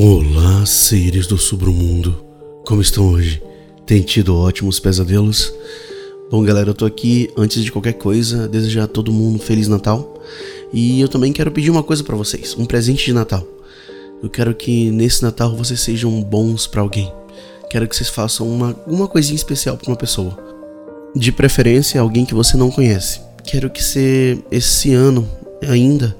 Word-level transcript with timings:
Olá, 0.00 0.64
seres 0.64 1.26
do 1.26 1.36
submundo. 1.36 2.24
Como 2.64 2.80
estão 2.80 3.10
hoje? 3.10 3.42
Tem 3.84 4.00
tido 4.00 4.36
ótimos 4.36 4.78
pesadelos? 4.78 5.52
Bom, 6.30 6.40
galera, 6.44 6.70
eu 6.70 6.74
tô 6.74 6.86
aqui 6.86 7.28
antes 7.36 7.64
de 7.64 7.72
qualquer 7.72 7.94
coisa 7.94 8.46
desejar 8.46 8.84
a 8.84 8.86
todo 8.86 9.12
mundo 9.12 9.34
um 9.34 9.38
feliz 9.40 9.66
Natal. 9.66 10.22
E 10.72 11.00
eu 11.00 11.08
também 11.08 11.32
quero 11.32 11.50
pedir 11.50 11.70
uma 11.70 11.82
coisa 11.82 12.04
para 12.04 12.14
vocês, 12.14 12.54
um 12.56 12.64
presente 12.64 13.06
de 13.06 13.12
Natal. 13.12 13.44
Eu 14.22 14.30
quero 14.30 14.54
que 14.54 14.88
nesse 14.92 15.20
Natal 15.20 15.56
vocês 15.56 15.80
sejam 15.80 16.22
bons 16.22 16.68
para 16.68 16.80
alguém. 16.80 17.12
Quero 17.68 17.88
que 17.88 17.96
vocês 17.96 18.08
façam 18.08 18.48
uma, 18.48 18.76
uma 18.86 19.08
coisinha 19.08 19.34
especial 19.34 19.76
para 19.76 19.90
uma 19.90 19.96
pessoa. 19.96 20.38
De 21.12 21.32
preferência, 21.32 22.00
alguém 22.00 22.24
que 22.24 22.34
você 22.34 22.56
não 22.56 22.70
conhece. 22.70 23.20
Quero 23.42 23.68
que 23.68 23.82
você, 23.82 24.40
esse 24.48 24.94
ano 24.94 25.28
ainda, 25.68 26.16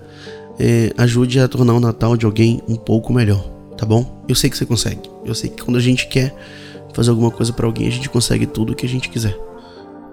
é, 0.58 0.92
ajude 0.98 1.38
a 1.38 1.46
tornar 1.46 1.74
o 1.74 1.80
Natal 1.80 2.16
de 2.16 2.26
alguém 2.26 2.60
um 2.66 2.74
pouco 2.74 3.12
melhor 3.12 3.56
tá 3.78 3.86
bom? 3.86 4.22
Eu 4.28 4.34
sei 4.34 4.50
que 4.50 4.58
você 4.58 4.66
consegue. 4.66 5.08
Eu 5.24 5.34
sei 5.34 5.48
que 5.48 5.62
quando 5.62 5.76
a 5.76 5.80
gente 5.80 6.08
quer 6.08 6.34
fazer 6.92 7.10
alguma 7.10 7.30
coisa 7.30 7.52
para 7.52 7.64
alguém, 7.64 7.86
a 7.86 7.90
gente 7.90 8.10
consegue 8.10 8.44
tudo 8.44 8.72
o 8.72 8.76
que 8.76 8.84
a 8.84 8.88
gente 8.88 9.08
quiser. 9.08 9.38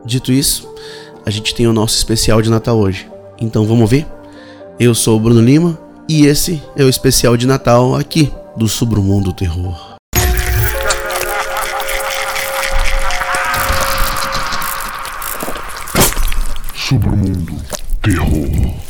Dito 0.06 0.32
isso, 0.32 0.72
a 1.26 1.32
gente 1.32 1.54
tem 1.56 1.68
o 1.68 1.74
nosso 1.74 1.98
especial 1.98 2.42
de 2.42 2.50
Natal 2.50 2.78
hoje. 2.78 3.10
Então 3.42 3.66
vamos 3.66 3.90
ver? 3.90 4.06
Eu 4.80 4.94
sou 4.94 5.18
o 5.18 5.20
Bruno 5.20 5.42
Lima 5.42 5.80
e 6.08 6.28
esse 6.28 6.62
é 6.76 6.84
o 6.84 6.90
especial 6.90 7.36
de 7.36 7.48
Natal 7.48 7.96
aqui 7.96 8.32
do 8.56 8.68
Submundo 8.68 9.34
Terror. 9.34 9.96
Submundo 16.76 17.56
Terror. 18.04 18.85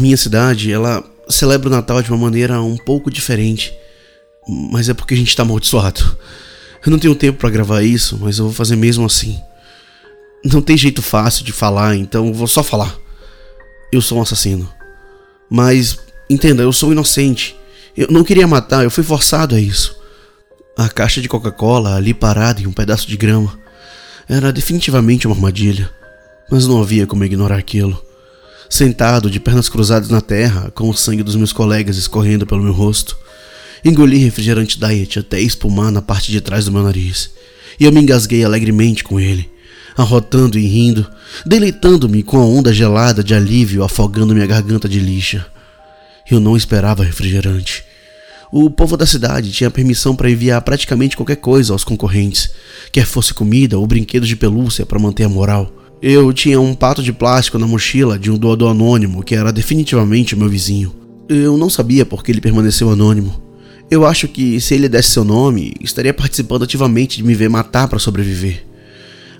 Minha 0.00 0.16
cidade, 0.16 0.72
ela 0.72 1.04
celebra 1.28 1.68
o 1.68 1.72
Natal 1.72 2.02
de 2.02 2.10
uma 2.10 2.18
maneira 2.18 2.60
um 2.60 2.76
pouco 2.76 3.10
diferente, 3.10 3.72
mas 4.48 4.88
é 4.88 4.94
porque 4.94 5.14
a 5.14 5.16
gente 5.16 5.36
tá 5.36 5.42
amaldiçoado. 5.42 6.16
Eu 6.84 6.90
não 6.90 6.98
tenho 6.98 7.14
tempo 7.14 7.38
para 7.38 7.50
gravar 7.50 7.82
isso, 7.82 8.18
mas 8.20 8.38
eu 8.38 8.46
vou 8.46 8.54
fazer 8.54 8.74
mesmo 8.74 9.04
assim. 9.04 9.38
Não 10.44 10.62
tem 10.62 10.76
jeito 10.76 11.02
fácil 11.02 11.44
de 11.44 11.52
falar, 11.52 11.94
então 11.94 12.26
eu 12.26 12.32
vou 12.32 12.46
só 12.46 12.62
falar. 12.62 12.96
Eu 13.92 14.00
sou 14.00 14.18
um 14.18 14.22
assassino. 14.22 14.72
Mas, 15.50 15.98
entenda, 16.28 16.62
eu 16.62 16.72
sou 16.72 16.92
inocente. 16.92 17.54
Eu 17.94 18.08
não 18.10 18.24
queria 18.24 18.46
matar, 18.46 18.82
eu 18.82 18.90
fui 18.90 19.04
forçado 19.04 19.54
a 19.54 19.60
isso. 19.60 19.94
A 20.78 20.88
caixa 20.88 21.20
de 21.20 21.28
Coca-Cola 21.28 21.96
ali 21.96 22.14
parada 22.14 22.62
em 22.62 22.66
um 22.66 22.72
pedaço 22.72 23.06
de 23.06 23.16
grama 23.16 23.58
era 24.26 24.52
definitivamente 24.52 25.26
uma 25.26 25.36
armadilha, 25.36 25.90
mas 26.50 26.66
não 26.66 26.80
havia 26.80 27.06
como 27.06 27.24
ignorar 27.24 27.58
aquilo 27.58 28.09
sentado 28.70 29.28
de 29.28 29.40
pernas 29.40 29.68
cruzadas 29.68 30.08
na 30.08 30.20
terra, 30.20 30.70
com 30.70 30.88
o 30.88 30.96
sangue 30.96 31.24
dos 31.24 31.34
meus 31.34 31.52
colegas 31.52 31.96
escorrendo 31.96 32.46
pelo 32.46 32.62
meu 32.62 32.72
rosto. 32.72 33.18
Engoli 33.84 34.18
refrigerante 34.18 34.78
diet 34.78 35.18
até 35.18 35.40
espumar 35.40 35.90
na 35.90 36.00
parte 36.00 36.30
de 36.30 36.40
trás 36.40 36.66
do 36.66 36.72
meu 36.72 36.82
nariz, 36.82 37.30
e 37.78 37.84
eu 37.84 37.92
me 37.92 38.00
engasguei 38.00 38.44
alegremente 38.44 39.02
com 39.02 39.18
ele, 39.18 39.50
arrotando 39.96 40.56
e 40.56 40.66
rindo, 40.66 41.10
deleitando-me 41.44 42.22
com 42.22 42.38
a 42.38 42.44
onda 42.44 42.72
gelada 42.72 43.24
de 43.24 43.34
alívio 43.34 43.82
afogando 43.82 44.34
minha 44.34 44.46
garganta 44.46 44.88
de 44.88 45.00
lixa. 45.00 45.44
Eu 46.30 46.38
não 46.38 46.56
esperava 46.56 47.02
refrigerante. 47.02 47.82
O 48.52 48.70
povo 48.70 48.96
da 48.96 49.06
cidade 49.06 49.50
tinha 49.50 49.70
permissão 49.70 50.14
para 50.14 50.30
enviar 50.30 50.60
praticamente 50.62 51.16
qualquer 51.16 51.36
coisa 51.36 51.72
aos 51.72 51.82
concorrentes, 51.82 52.50
quer 52.92 53.04
fosse 53.04 53.34
comida 53.34 53.78
ou 53.78 53.86
brinquedos 53.86 54.28
de 54.28 54.36
pelúcia 54.36 54.86
para 54.86 54.98
manter 54.98 55.24
a 55.24 55.28
moral. 55.28 55.79
Eu 56.02 56.32
tinha 56.32 56.58
um 56.58 56.74
pato 56.74 57.02
de 57.02 57.12
plástico 57.12 57.58
na 57.58 57.66
mochila 57.66 58.18
de 58.18 58.30
um 58.30 58.38
doador 58.38 58.70
anônimo 58.70 59.22
que 59.22 59.34
era 59.34 59.52
definitivamente 59.52 60.34
meu 60.34 60.48
vizinho. 60.48 60.94
Eu 61.28 61.58
não 61.58 61.68
sabia 61.68 62.06
por 62.06 62.24
que 62.24 62.32
ele 62.32 62.40
permaneceu 62.40 62.90
anônimo. 62.90 63.38
Eu 63.90 64.06
acho 64.06 64.26
que 64.26 64.58
se 64.62 64.74
ele 64.74 64.88
desse 64.88 65.10
seu 65.10 65.24
nome, 65.24 65.74
estaria 65.78 66.14
participando 66.14 66.62
ativamente 66.62 67.18
de 67.18 67.22
me 67.22 67.34
ver 67.34 67.50
matar 67.50 67.86
para 67.86 67.98
sobreviver. 67.98 68.64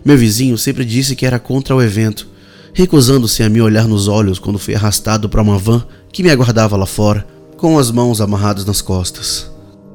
Meu 0.05 0.19
vizinho 0.19 0.59
sempre 0.59 0.85
disse 0.85 1.17
que 1.17 1.25
era 1.25 1.39
contra 1.39 1.75
o 1.75 1.81
evento, 1.81 2.29
recusando-se 2.75 3.43
a 3.43 3.49
me 3.49 3.63
olhar 3.63 3.89
nos 3.89 4.07
olhos 4.07 4.39
quando 4.39 4.59
fui 4.59 4.75
arrastado 4.75 5.31
para 5.31 5.41
uma 5.41 5.57
van 5.57 5.87
que 6.13 6.23
me 6.23 6.31
aguardava 6.31 6.77
lá 6.77 6.87
fora, 6.87 7.27
com 7.57 7.79
as 7.79 7.91
mãos 7.91 8.21
amarradas 8.21 8.67
nas 8.67 8.83
costas. 8.83 9.51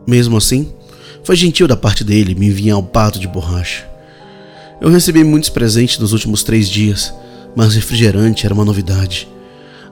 Mesmo 0.07 0.37
assim, 0.37 0.73
foi 1.23 1.35
gentil 1.35 1.67
da 1.67 1.77
parte 1.77 2.03
dele 2.03 2.33
me 2.33 2.47
enviar 2.47 2.79
um 2.79 2.83
pato 2.83 3.19
de 3.19 3.27
borracha. 3.27 3.94
Eu 4.81 4.89
recebi 4.89 5.23
muitos 5.23 5.49
presentes 5.49 5.97
nos 5.97 6.11
últimos 6.11 6.43
três 6.43 6.69
dias, 6.69 7.13
mas 7.55 7.75
refrigerante 7.75 8.45
era 8.45 8.53
uma 8.53 8.65
novidade. 8.65 9.27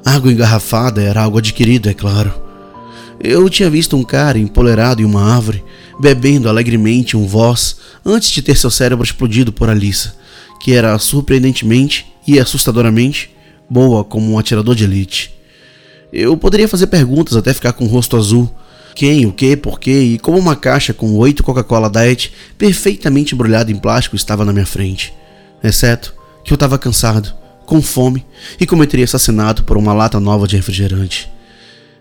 Água 0.06 0.32
engarrafada 0.32 1.02
era 1.02 1.22
algo 1.22 1.38
adquirido, 1.38 1.90
é 1.90 1.94
claro. 1.94 2.34
Eu 3.20 3.50
tinha 3.50 3.70
visto 3.70 3.96
um 3.96 4.04
cara 4.04 4.38
empolerado 4.38 5.02
em 5.02 5.06
uma 5.06 5.24
árvore, 5.24 5.64
bebendo 6.00 6.50
alegremente 6.50 7.16
um 7.16 7.26
voz 7.26 7.78
antes 8.06 8.30
de 8.30 8.42
ter 8.42 8.58
seu 8.58 8.70
cérebro 8.70 9.06
explodido 9.06 9.54
por 9.54 9.70
Alissa, 9.70 10.16
que 10.60 10.74
era 10.74 11.00
surpreendentemente 11.00 12.06
e 12.28 12.38
assustadoramente 12.38 13.32
boa 13.70 14.04
como 14.04 14.34
um 14.34 14.38
atirador 14.38 14.76
de 14.76 14.84
elite. 14.84 15.34
Eu 16.12 16.36
poderia 16.36 16.68
fazer 16.68 16.88
perguntas 16.88 17.38
até 17.38 17.54
ficar 17.54 17.74
com 17.74 17.86
o 17.86 17.88
rosto 17.88 18.18
azul, 18.18 18.52
quem, 18.94 19.26
o 19.26 19.32
que, 19.32 19.56
por 19.56 19.80
quê 19.80 20.02
e 20.02 20.20
como 20.20 20.38
uma 20.38 20.56
caixa 20.56 20.94
com 20.94 21.16
oito 21.16 21.44
Coca-Cola 21.44 21.90
Diet 21.90 22.32
perfeitamente 22.58 23.34
embrulhada 23.34 23.72
em 23.72 23.76
plástico 23.76 24.16
estava 24.16 24.46
na 24.46 24.54
minha 24.54 24.66
frente. 24.66 25.14
Exceto 25.64 26.14
que 26.44 26.52
eu 26.52 26.56
estava 26.56 26.78
cansado, 26.78 27.34
com 27.66 27.82
fome 27.82 28.26
e 28.60 28.66
cometeria 28.66 29.06
assassinato 29.06 29.64
por 29.64 29.78
uma 29.78 29.94
lata 29.94 30.20
nova 30.20 30.48
de 30.48 30.56
refrigerante. 30.56 31.32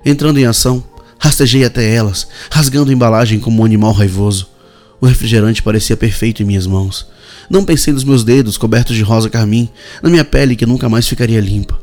Entrando 0.05 0.39
em 0.39 0.47
ação, 0.47 0.83
rastejei 1.19 1.65
até 1.65 1.95
elas, 1.95 2.27
rasgando 2.51 2.91
a 2.91 2.95
embalagem 2.95 3.39
como 3.39 3.63
um 3.63 3.65
animal 3.65 3.93
raivoso. 3.93 4.49
O 5.01 5.07
refrigerante 5.07 5.63
parecia 5.63 5.97
perfeito 5.97 6.43
em 6.43 6.47
minhas 6.47 6.67
mãos. 6.67 7.07
Não 7.49 7.65
pensei 7.65 7.93
nos 7.93 8.05
meus 8.05 8.25
dedos 8.25 8.59
cobertos 8.59 8.97
de 8.97 9.03
rosa 9.03 9.31
carmim, 9.31 9.69
na 10.03 10.11
minha 10.11 10.25
pele 10.25 10.57
que 10.57 10.67
nunca 10.67 10.89
mais 10.89 11.07
ficaria 11.07 11.41
limpa. 11.41 11.79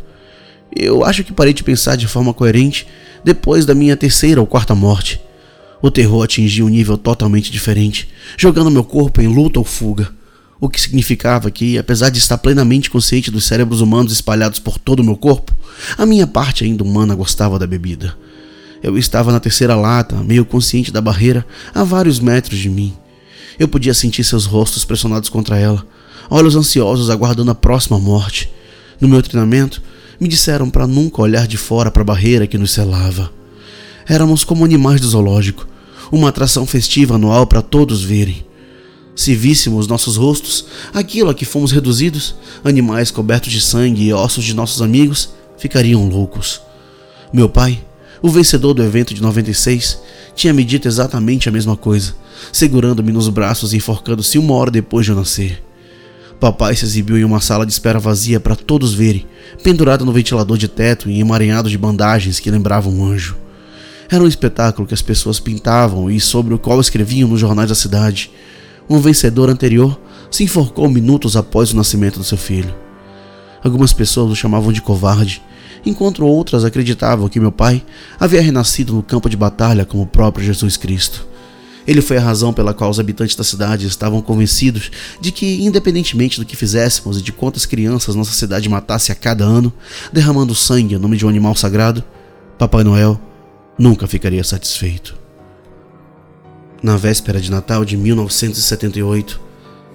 Eu 0.75 1.03
acho 1.03 1.24
que 1.24 1.34
parei 1.34 1.53
de 1.53 1.63
pensar 1.63 1.96
de 1.96 2.07
forma 2.07 2.34
coerente 2.34 2.85
depois 3.24 3.66
da 3.66 3.74
minha 3.74 3.97
terceira 3.97 4.40
ou 4.40 4.47
quarta 4.47 4.75
morte. 4.75 5.19
O 5.81 5.90
terror 5.90 6.24
atingiu 6.24 6.66
um 6.66 6.69
nível 6.69 6.97
totalmente 6.97 7.52
diferente, 7.52 8.09
jogando 8.38 8.69
meu 8.69 8.84
corpo 8.84 9.22
em 9.22 9.28
luta 9.28 9.59
ou 9.59 9.66
fuga. 9.66 10.12
O 10.59 10.68
que 10.68 10.79
significava 10.79 11.50
que, 11.50 11.78
apesar 11.78 12.09
de 12.09 12.19
estar 12.19 12.38
plenamente 12.38 12.90
consciente 12.90 13.31
dos 13.31 13.46
cérebros 13.46 13.79
humanos 13.79 14.12
espalhados 14.12 14.59
por 14.59 14.78
todo 14.78 15.00
o 15.00 15.03
meu 15.03 15.16
corpo, 15.16 15.56
a 15.97 16.06
minha 16.06 16.28
parte 16.28 16.66
ainda 16.66 16.84
humana 16.84 17.16
gostava 17.16 17.58
da 17.58 17.66
bebida. 17.66 18.16
Eu 18.84 18.97
estava 18.97 19.31
na 19.31 19.40
terceira 19.40 19.75
lata, 19.75 20.18
meio 20.18 20.44
consciente 20.44 20.91
da 20.91 21.00
barreira, 21.00 21.46
a 21.74 21.84
vários 21.84 22.19
metros 22.19 22.59
de 22.59 22.69
mim. 22.69 22.94
Eu 23.58 23.69
podia 23.69 23.94
sentir 23.94 24.24
seus 24.25 24.46
rostos 24.46 24.84
pressionados 24.84 25.29
contra 25.29 25.58
ela, 25.58 25.85
olhos 26.29 26.58
ansiosos 26.58 27.09
aguardando 27.09 27.52
a 27.52 27.56
próxima 27.56 27.97
morte. 27.97 28.50
No 29.00 29.08
meu 29.08 29.22
treinamento, 29.22 29.82
me 30.19 30.27
disseram 30.27 30.69
para 30.69 30.85
nunca 30.85 31.21
olhar 31.21 31.47
de 31.47 31.57
fora 31.57 31.89
para 31.89 32.01
a 32.01 32.05
barreira 32.05 32.45
que 32.45 32.57
nos 32.57 32.71
selava. 32.71 33.31
Éramos 34.07 34.43
como 34.43 34.66
animais 34.66 34.99
do 34.99 35.07
zoológico, 35.07 35.67
uma 36.11 36.29
atração 36.29 36.66
festiva 36.66 37.16
anual 37.16 37.47
para 37.47 37.61
todos 37.61 38.03
verem. 38.03 38.43
Se 39.16 39.35
víssemos 39.35 39.87
nossos 39.87 40.16
rostos, 40.16 40.66
aquilo 40.93 41.29
a 41.29 41.35
que 41.35 41.45
fomos 41.45 41.71
reduzidos, 41.71 42.35
animais 42.63 43.11
cobertos 43.11 43.51
de 43.51 43.61
sangue 43.61 44.05
e 44.05 44.13
ossos 44.13 44.43
de 44.43 44.53
nossos 44.53 44.81
amigos, 44.81 45.29
ficariam 45.57 46.07
loucos. 46.07 46.61
Meu 47.31 47.47
pai, 47.47 47.83
o 48.21 48.29
vencedor 48.29 48.73
do 48.73 48.83
evento 48.83 49.13
de 49.13 49.21
96, 49.21 49.99
tinha 50.35 50.53
me 50.53 50.63
dito 50.63 50.87
exatamente 50.87 51.47
a 51.47 51.51
mesma 51.51 51.75
coisa, 51.75 52.16
segurando-me 52.51 53.11
nos 53.11 53.29
braços 53.29 53.73
e 53.73 53.77
enforcando-se 53.77 54.37
uma 54.37 54.55
hora 54.55 54.71
depois 54.71 55.05
de 55.05 55.11
eu 55.11 55.16
nascer. 55.16 55.68
Papai 56.40 56.74
se 56.74 56.86
exibiu 56.86 57.18
em 57.18 57.26
uma 57.26 57.41
sala 57.41 57.66
de 57.66 57.72
espera 57.74 58.00
vazia 58.00 58.40
para 58.40 58.56
todos 58.56 58.94
verem, 58.94 59.26
pendurado 59.62 60.06
no 60.06 60.14
ventilador 60.14 60.58
de 60.58 60.70
teto 60.70 61.09
e 61.09 61.20
emaranhado 61.20 61.70
de 61.70 61.78
bandagens 61.78 62.40
que 62.40 62.50
lembravam 62.50 62.94
um 62.94 63.06
anjo. 63.06 63.36
Era 64.09 64.24
um 64.24 64.28
espetáculo 64.28 64.88
que 64.88 64.94
as 64.94 65.02
pessoas 65.02 65.40
pintavam 65.40 66.09
e 66.09 66.20
sobre 66.20 66.53
o 66.53 66.59
qual 66.59 66.80
escreviam 66.80 67.28
nos 67.28 67.41
jornais 67.41 67.68
da 67.68 67.76
cidade. 67.76 68.32
Um 68.90 69.00
vencedor 69.00 69.50
anterior 69.50 70.00
se 70.32 70.44
enforcou 70.44 70.90
minutos 70.90 71.36
após 71.36 71.74
o 71.74 71.76
nascimento 71.76 72.18
do 72.18 72.24
seu 72.24 72.38
filho. 72.38 72.74
Algumas 73.62 73.91
pessoas 73.91 74.32
o 74.32 74.36
chamavam 74.36 74.72
de 74.72 74.82
covarde, 74.82 75.41
enquanto 75.86 76.26
outras 76.26 76.64
acreditavam 76.64 77.28
que 77.28 77.40
meu 77.40 77.52
pai 77.52 77.84
havia 78.18 78.41
renascido 78.41 78.94
no 78.94 79.03
campo 79.03 79.30
de 79.30 79.36
batalha 79.36 79.86
como 79.86 80.03
o 80.03 80.08
próprio 80.08 80.46
Jesus 80.46 80.78
Cristo. 80.78 81.28
Ele 81.87 82.02
foi 82.02 82.17
a 82.17 82.22
razão 82.22 82.53
pela 82.53 82.73
qual 82.73 82.90
os 82.90 82.99
habitantes 82.99 83.35
da 83.35 83.43
cidade 83.43 83.87
estavam 83.87 84.22
convencidos 84.22 84.91
de 85.20 85.31
que, 85.31 85.64
independentemente 85.64 86.40
do 86.40 86.46
que 86.46 86.55
fizéssemos 86.55 87.17
e 87.17 87.22
de 87.22 87.31
quantas 87.31 87.66
crianças 87.66 88.16
nossa 88.16 88.34
cidade 88.34 88.70
matasse 88.70 89.11
a 89.11 89.16
cada 89.16 89.43
ano, 89.43 89.73
derramando 90.14 90.53
sangue 90.53 90.96
em 90.96 90.99
nome 90.99 91.17
de 91.17 91.26
um 91.26 91.29
animal 91.29 91.55
sagrado, 91.55 92.03
Papai 92.58 92.84
Noel 92.84 93.20
nunca 93.78 94.08
ficaria 94.08 94.43
satisfeito. 94.43 95.17
Na 96.84 96.96
véspera 96.96 97.41
de 97.41 97.49
Natal 97.49 97.84
de 97.84 97.97
1978, 97.97 99.49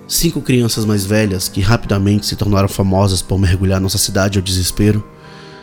Cinco 0.06 0.42
crianças 0.42 0.84
mais 0.84 1.06
velhas, 1.06 1.48
que 1.48 1.62
rapidamente 1.62 2.26
se 2.26 2.36
tornaram 2.36 2.68
famosas 2.68 3.22
por 3.22 3.38
mergulhar 3.38 3.80
nossa 3.80 3.96
cidade 3.96 4.38
ao 4.38 4.44
desespero, 4.44 5.02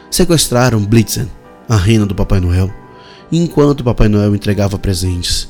sequestraram 0.09 0.83
Blitzen, 0.83 1.29
a 1.69 1.75
reina 1.75 2.07
do 2.07 2.15
Papai 2.15 2.39
Noel, 2.39 2.73
enquanto 3.31 3.83
Papai 3.83 4.09
Noel 4.09 4.35
entregava 4.35 4.79
presentes. 4.79 5.47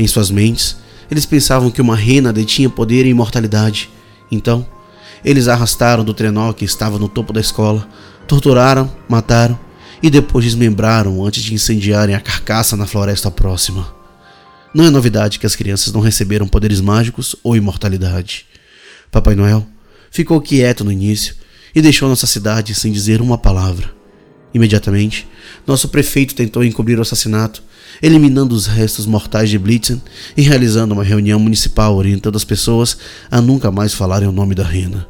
Em 0.00 0.06
suas 0.06 0.30
mentes, 0.30 0.78
eles 1.10 1.26
pensavam 1.26 1.70
que 1.70 1.82
uma 1.82 1.94
rena 1.94 2.32
detinha 2.32 2.70
poder 2.70 3.04
e 3.04 3.10
imortalidade. 3.10 3.90
Então, 4.32 4.66
eles 5.22 5.46
arrastaram 5.46 6.02
do 6.02 6.14
trenó 6.14 6.54
que 6.54 6.64
estava 6.64 6.98
no 6.98 7.06
topo 7.06 7.34
da 7.34 7.40
escola, 7.40 7.86
torturaram, 8.26 8.90
mataram 9.06 9.60
e 10.02 10.08
depois 10.08 10.46
desmembraram 10.46 11.22
antes 11.22 11.42
de 11.42 11.52
incendiarem 11.52 12.14
a 12.14 12.20
carcaça 12.20 12.78
na 12.78 12.86
floresta 12.86 13.30
próxima. 13.30 13.94
Não 14.72 14.86
é 14.86 14.90
novidade 14.90 15.38
que 15.38 15.44
as 15.44 15.54
crianças 15.54 15.92
não 15.92 16.00
receberam 16.00 16.48
poderes 16.48 16.80
mágicos 16.80 17.36
ou 17.44 17.54
imortalidade. 17.54 18.46
Papai 19.10 19.34
Noel 19.34 19.66
ficou 20.10 20.40
quieto 20.40 20.82
no 20.82 20.90
início 20.90 21.34
e 21.74 21.82
deixou 21.82 22.08
nossa 22.08 22.26
cidade 22.26 22.74
sem 22.74 22.90
dizer 22.90 23.20
uma 23.20 23.36
palavra. 23.36 23.92
Imediatamente, 24.54 25.28
nosso 25.66 25.90
prefeito 25.90 26.34
tentou 26.34 26.64
encobrir 26.64 26.98
o 26.98 27.02
assassinato, 27.02 27.62
eliminando 28.02 28.54
os 28.54 28.66
restos 28.66 29.06
mortais 29.06 29.50
de 29.50 29.58
Blitzen 29.58 30.00
e 30.36 30.42
realizando 30.42 30.92
uma 30.92 31.04
reunião 31.04 31.38
municipal 31.38 31.96
orientando 31.96 32.36
as 32.36 32.44
pessoas 32.44 32.96
a 33.30 33.40
nunca 33.40 33.70
mais 33.70 33.94
falarem 33.94 34.28
o 34.28 34.32
nome 34.32 34.54
da 34.54 34.64
rena. 34.64 35.06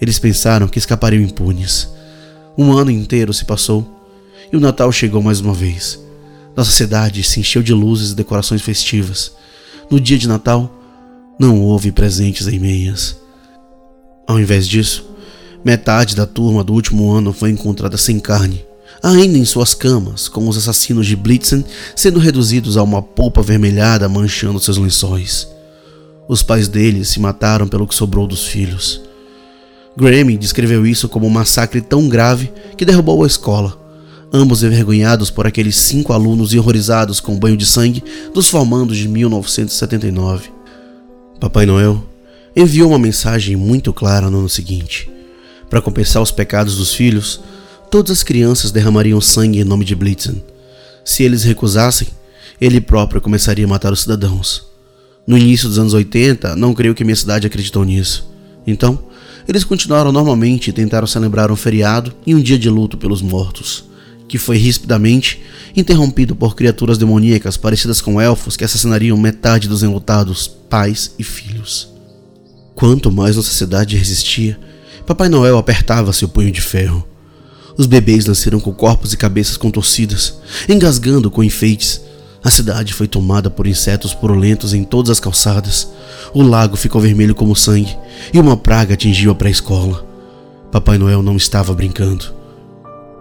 Eles 0.00 0.18
pensaram 0.18 0.68
que 0.68 0.78
escapariam 0.78 1.22
impunes. 1.22 1.88
Um 2.56 2.72
ano 2.72 2.90
inteiro 2.90 3.32
se 3.32 3.44
passou 3.44 3.86
e 4.52 4.56
o 4.56 4.60
Natal 4.60 4.90
chegou 4.92 5.22
mais 5.22 5.40
uma 5.40 5.54
vez. 5.54 5.98
Nossa 6.56 6.70
cidade 6.70 7.22
se 7.22 7.40
encheu 7.40 7.62
de 7.62 7.72
luzes 7.72 8.12
e 8.12 8.14
decorações 8.14 8.62
festivas. 8.62 9.32
No 9.90 10.00
dia 10.00 10.18
de 10.18 10.26
Natal, 10.26 10.72
não 11.38 11.60
houve 11.60 11.92
presentes 11.92 12.46
em 12.48 12.58
meias. 12.58 13.16
Ao 14.26 14.40
invés 14.40 14.66
disso, 14.66 15.06
metade 15.64 16.16
da 16.16 16.26
turma 16.26 16.64
do 16.64 16.72
último 16.72 17.12
ano 17.12 17.32
foi 17.32 17.50
encontrada 17.50 17.96
sem 17.96 18.18
carne, 18.18 18.64
ainda 19.02 19.38
em 19.38 19.44
suas 19.44 19.74
camas, 19.74 20.28
com 20.28 20.48
os 20.48 20.56
assassinos 20.56 21.06
de 21.06 21.16
Blitzen 21.16 21.64
sendo 21.94 22.18
reduzidos 22.18 22.76
a 22.76 22.82
uma 22.82 23.02
polpa 23.02 23.40
avermelhada 23.40 24.08
manchando 24.08 24.60
seus 24.60 24.78
lençóis. 24.78 25.48
Os 26.28 26.42
pais 26.42 26.68
deles 26.68 27.08
se 27.08 27.20
mataram 27.20 27.68
pelo 27.68 27.86
que 27.86 27.94
sobrou 27.94 28.26
dos 28.26 28.46
filhos. 28.46 29.00
Grammy 29.96 30.36
descreveu 30.36 30.86
isso 30.86 31.08
como 31.08 31.26
um 31.26 31.30
massacre 31.30 31.80
tão 31.80 32.08
grave 32.08 32.52
que 32.76 32.84
derrubou 32.84 33.24
a 33.24 33.26
escola 33.26 33.86
ambos 34.32 34.62
envergonhados 34.62 35.30
por 35.30 35.46
aqueles 35.46 35.76
cinco 35.76 36.12
alunos 36.12 36.52
e 36.52 36.58
horrorizados 36.58 37.20
com 37.20 37.34
o 37.34 37.38
banho 37.38 37.56
de 37.56 37.66
sangue 37.66 38.02
dos 38.34 38.48
formandos 38.48 38.96
de 38.96 39.08
1979. 39.08 40.50
Papai 41.40 41.66
Noel 41.66 42.04
enviou 42.54 42.90
uma 42.90 42.98
mensagem 42.98 43.56
muito 43.56 43.92
clara 43.92 44.30
no 44.30 44.38
ano 44.38 44.48
seguinte. 44.48 45.10
Para 45.68 45.82
compensar 45.82 46.22
os 46.22 46.30
pecados 46.30 46.76
dos 46.76 46.94
filhos, 46.94 47.40
todas 47.90 48.10
as 48.10 48.22
crianças 48.22 48.70
derramariam 48.70 49.20
sangue 49.20 49.60
em 49.60 49.64
nome 49.64 49.84
de 49.84 49.94
Blitzen. 49.94 50.42
Se 51.04 51.22
eles 51.22 51.44
recusassem, 51.44 52.08
ele 52.60 52.80
próprio 52.80 53.20
começaria 53.20 53.64
a 53.64 53.68
matar 53.68 53.92
os 53.92 54.00
cidadãos. 54.00 54.66
No 55.26 55.36
início 55.36 55.68
dos 55.68 55.78
anos 55.78 55.94
80, 55.94 56.56
não 56.56 56.74
creio 56.74 56.94
que 56.94 57.04
minha 57.04 57.16
cidade 57.16 57.46
acreditou 57.46 57.84
nisso. 57.84 58.30
Então, 58.66 58.98
eles 59.48 59.64
continuaram 59.64 60.12
normalmente 60.12 60.70
e 60.70 60.72
tentaram 60.72 61.06
celebrar 61.06 61.50
um 61.50 61.56
feriado 61.56 62.12
e 62.26 62.34
um 62.34 62.40
dia 62.40 62.58
de 62.58 62.68
luto 62.68 62.96
pelos 62.96 63.22
mortos 63.22 63.84
que 64.28 64.38
foi 64.38 64.56
rispidamente 64.56 65.42
interrompido 65.74 66.34
por 66.34 66.54
criaturas 66.54 66.98
demoníacas 66.98 67.56
parecidas 67.56 68.00
com 68.00 68.20
elfos 68.20 68.56
que 68.56 68.64
assassinariam 68.64 69.16
metade 69.16 69.68
dos 69.68 69.82
enlutados 69.82 70.48
pais 70.48 71.12
e 71.18 71.24
filhos. 71.24 71.88
Quanto 72.74 73.10
mais 73.10 73.36
nossa 73.36 73.52
cidade 73.52 73.96
resistia, 73.96 74.58
Papai 75.06 75.28
Noel 75.28 75.56
apertava 75.56 76.12
seu 76.12 76.28
punho 76.28 76.50
de 76.50 76.60
ferro. 76.60 77.06
Os 77.76 77.86
bebês 77.86 78.26
nasceram 78.26 78.58
com 78.58 78.72
corpos 78.72 79.12
e 79.12 79.16
cabeças 79.16 79.56
contorcidas, 79.56 80.38
engasgando 80.68 81.30
com 81.30 81.44
enfeites. 81.44 82.00
A 82.42 82.50
cidade 82.50 82.94
foi 82.94 83.06
tomada 83.06 83.50
por 83.50 83.66
insetos 83.66 84.14
purulentos 84.14 84.72
em 84.72 84.84
todas 84.84 85.10
as 85.10 85.20
calçadas. 85.20 85.88
O 86.32 86.42
lago 86.42 86.76
ficou 86.76 87.00
vermelho 87.00 87.34
como 87.34 87.56
sangue 87.56 87.96
e 88.32 88.38
uma 88.38 88.56
praga 88.56 88.94
atingiu 88.94 89.30
a 89.30 89.34
pré-escola. 89.34 90.06
Papai 90.70 90.96
Noel 90.96 91.22
não 91.22 91.36
estava 91.36 91.74
brincando 91.74 92.36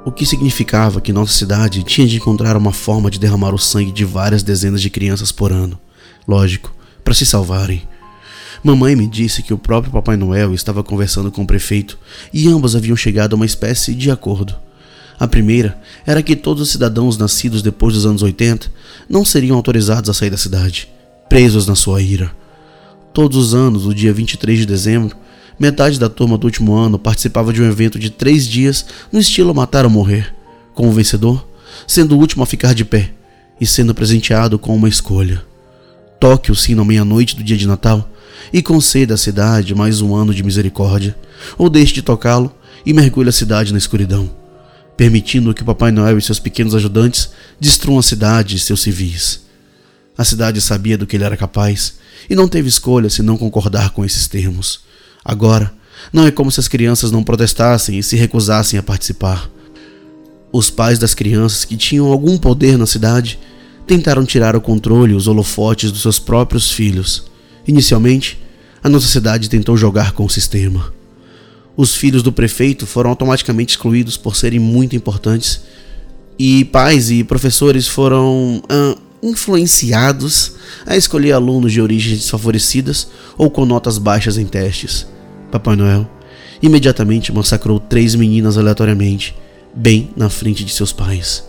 o 0.06 0.12
que 0.12 0.24
significava 0.24 1.01
que 1.01 1.12
nossa 1.12 1.34
cidade 1.34 1.81
tinha 1.81 2.08
de 2.08 2.18
encontrar 2.18 2.56
uma 2.56 2.72
forma 2.72 3.10
de 3.10 3.19
derramar 3.19 3.56
o 3.56 3.58
sangue 3.58 3.92
de 3.92 4.06
várias 4.06 4.44
dezenas 4.44 4.80
de 4.80 4.92
crianças 4.92 5.31
por 5.31 5.51
ano. 5.51 5.80
Lógico, 6.28 6.72
para 7.04 7.16
se 7.16 7.25
salvarem. 7.25 7.81
Mamãe 8.66 8.96
me 8.96 9.06
disse 9.06 9.44
que 9.44 9.54
o 9.54 9.60
próprio 9.60 9.94
Papai 9.94 10.18
Noel 10.18 10.52
estava 10.52 10.84
conversando 10.84 11.32
com 11.32 11.44
o 11.44 11.46
prefeito 11.46 12.00
e 12.34 12.48
ambos 12.48 12.76
haviam 12.76 12.98
chegado 12.98 13.34
a 13.34 13.36
uma 13.36 13.46
espécie 13.46 13.94
de 13.94 14.10
acordo. 14.10 14.56
A 15.20 15.28
primeira 15.28 15.80
era 16.04 16.24
que 16.24 16.36
todos 16.36 16.64
os 16.64 16.72
cidadãos 16.72 17.16
nascidos 17.16 17.62
depois 17.62 17.94
dos 17.94 18.08
anos 18.08 18.24
80 18.24 18.72
não 19.08 19.24
seriam 19.24 19.56
autorizados 19.56 20.10
a 20.10 20.16
sair 20.16 20.32
da 20.32 20.38
cidade, 20.38 20.90
presos 21.30 21.68
na 21.68 21.76
sua 21.76 22.02
ira. 22.02 22.32
Todos 23.14 23.38
os 23.38 23.54
anos, 23.54 23.86
no 23.86 23.94
dia 23.94 24.12
23 24.12 24.58
de 24.58 24.66
dezembro, 24.66 25.16
Metade 25.60 26.00
da 26.00 26.10
turma 26.10 26.36
do 26.36 26.46
último 26.46 26.76
ano 26.76 26.98
participava 26.98 27.54
de 27.54 27.62
um 27.62 27.70
evento 27.70 28.00
de 28.00 28.10
três 28.10 28.48
dias 28.48 28.84
no 29.12 29.20
estilo 29.20 29.54
Matar 29.54 29.86
ou 29.86 29.92
Morrer, 29.92 30.34
com 30.74 30.90
o 30.90 30.92
vencedor 30.92 31.48
sendo 31.88 32.16
o 32.16 32.20
último 32.20 32.42
a 32.42 32.48
ficar 32.48 32.74
de 32.74 32.84
pé 32.84 33.12
e 33.62 33.66
sendo 33.66 33.94
presenteado 33.94 34.58
com 34.58 34.76
uma 34.76 34.90
escolha. 34.90 35.44
Toque 36.20 36.52
o 36.52 36.56
sino 36.56 36.82
à 36.82 36.86
meia-noite 36.86 37.36
do 37.36 37.44
dia 37.44 37.56
de 37.56 37.68
Natal 37.68 38.10
e 38.52 38.62
conceda 38.62 39.14
à 39.14 39.18
cidade 39.18 39.76
mais 39.76 40.02
um 40.02 40.16
ano 40.16 40.34
de 40.34 40.44
misericórdia, 40.44 41.16
ou 41.58 41.70
deixe 41.70 41.94
de 41.94 42.02
tocá-lo 42.02 42.54
e 42.86 42.94
mergulhe 42.94 43.30
a 43.30 43.34
cidade 43.34 43.72
na 43.72 43.78
escuridão, 43.78 44.30
permitindo 44.96 45.54
que 45.54 45.64
Papai 45.64 45.92
Noel 45.92 46.18
e 46.18 46.22
seus 46.22 46.40
pequenos 46.40 46.75
ajudantes 46.75 47.30
destruam 47.60 48.00
a 48.00 48.04
cidade 48.04 48.56
e 48.56 48.60
seus 48.60 48.82
civis. 48.82 49.46
A 50.18 50.24
cidade 50.24 50.62
sabia 50.62 50.98
do 50.98 51.06
que 51.06 51.18
ele 51.18 51.25
era 51.25 51.36
capaz 51.36 51.96
e 52.30 52.36
não 52.36 52.48
teve 52.48 52.70
escolha 52.70 53.10
se 53.10 53.22
não 53.22 53.38
concordar 53.38 53.90
com 53.90 54.06
esses 54.06 54.28
termos. 54.28 54.82
Agora, 55.24 55.74
não 56.14 56.25
é 56.25 56.32
como 56.32 56.52
se 56.52 56.60
as 56.60 56.68
crianças 56.68 57.12
não 57.12 57.24
protestassem 57.24 57.98
e 57.98 58.04
se 58.04 58.16
recusassem 58.16 58.80
a 58.80 58.84
participar. 58.84 59.50
Os 60.52 60.70
pais 60.70 60.98
das 60.98 61.14
crianças 61.14 61.66
que 61.66 61.75
tinham 61.75 62.12
algum 62.12 62.38
poder 62.38 62.78
na 62.78 62.86
cidade 62.86 63.40
tentaram 63.86 64.25
tirar 64.25 64.56
o 64.56 64.62
controle 64.62 65.14
e 65.14 65.16
os 65.16 65.28
holofotes 65.28 65.92
dos 65.92 66.02
seus 66.02 66.20
próprios 66.20 66.72
filhos. 66.72 67.25
Inicialmente, 67.67 68.41
a 68.84 68.89
nossa 68.89 69.07
cidade 69.07 69.50
tentou 69.50 69.75
jogar 69.75 70.12
com 70.12 70.25
o 70.25 70.29
sistema. 70.29 70.93
Os 71.75 71.95
filhos 71.95 72.24
do 72.24 72.31
prefeito 72.31 72.86
foram 72.86 73.10
automaticamente 73.10 73.72
excluídos 73.72 74.15
por 74.17 74.36
serem 74.36 74.60
muito 74.60 74.95
importantes, 74.95 75.62
e 76.38 76.65
pais 76.65 77.10
e 77.10 77.24
professores 77.24 77.88
foram 77.88 78.62
influenciados 79.24 80.53
a 80.86 80.95
escolher 80.95 81.31
alunos 81.31 81.72
de 81.72 81.81
origens 81.81 82.19
desfavorecidas 82.19 83.07
ou 83.38 83.50
com 83.50 83.65
notas 83.65 83.98
baixas 83.98 84.38
em 84.38 84.45
testes. 84.45 85.07
Papai 85.51 85.75
Noel 85.75 86.10
imediatamente 86.62 87.31
massacrou 87.31 87.79
três 87.79 88.15
meninas 88.15 88.57
aleatoriamente, 88.57 89.36
bem 89.74 90.10
na 90.15 90.29
frente 90.29 90.63
de 90.63 90.72
seus 90.72 90.91
pais. 90.91 91.43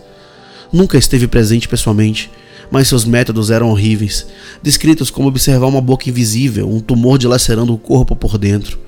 Nunca 0.71 0.97
esteve 0.97 1.27
presente 1.27 1.67
pessoalmente, 1.67 2.29
mas 2.71 2.87
seus 2.87 3.05
métodos 3.05 3.49
eram 3.49 3.69
horríveis, 3.69 4.27
descritos 4.61 5.09
como 5.09 5.27
observar 5.27 5.67
uma 5.67 5.81
boca 5.81 6.09
invisível, 6.09 6.69
um 6.69 6.79
tumor 6.79 7.17
dilacerando 7.17 7.73
o 7.73 7.77
corpo 7.77 8.15
por 8.15 8.37
dentro. 8.37 8.79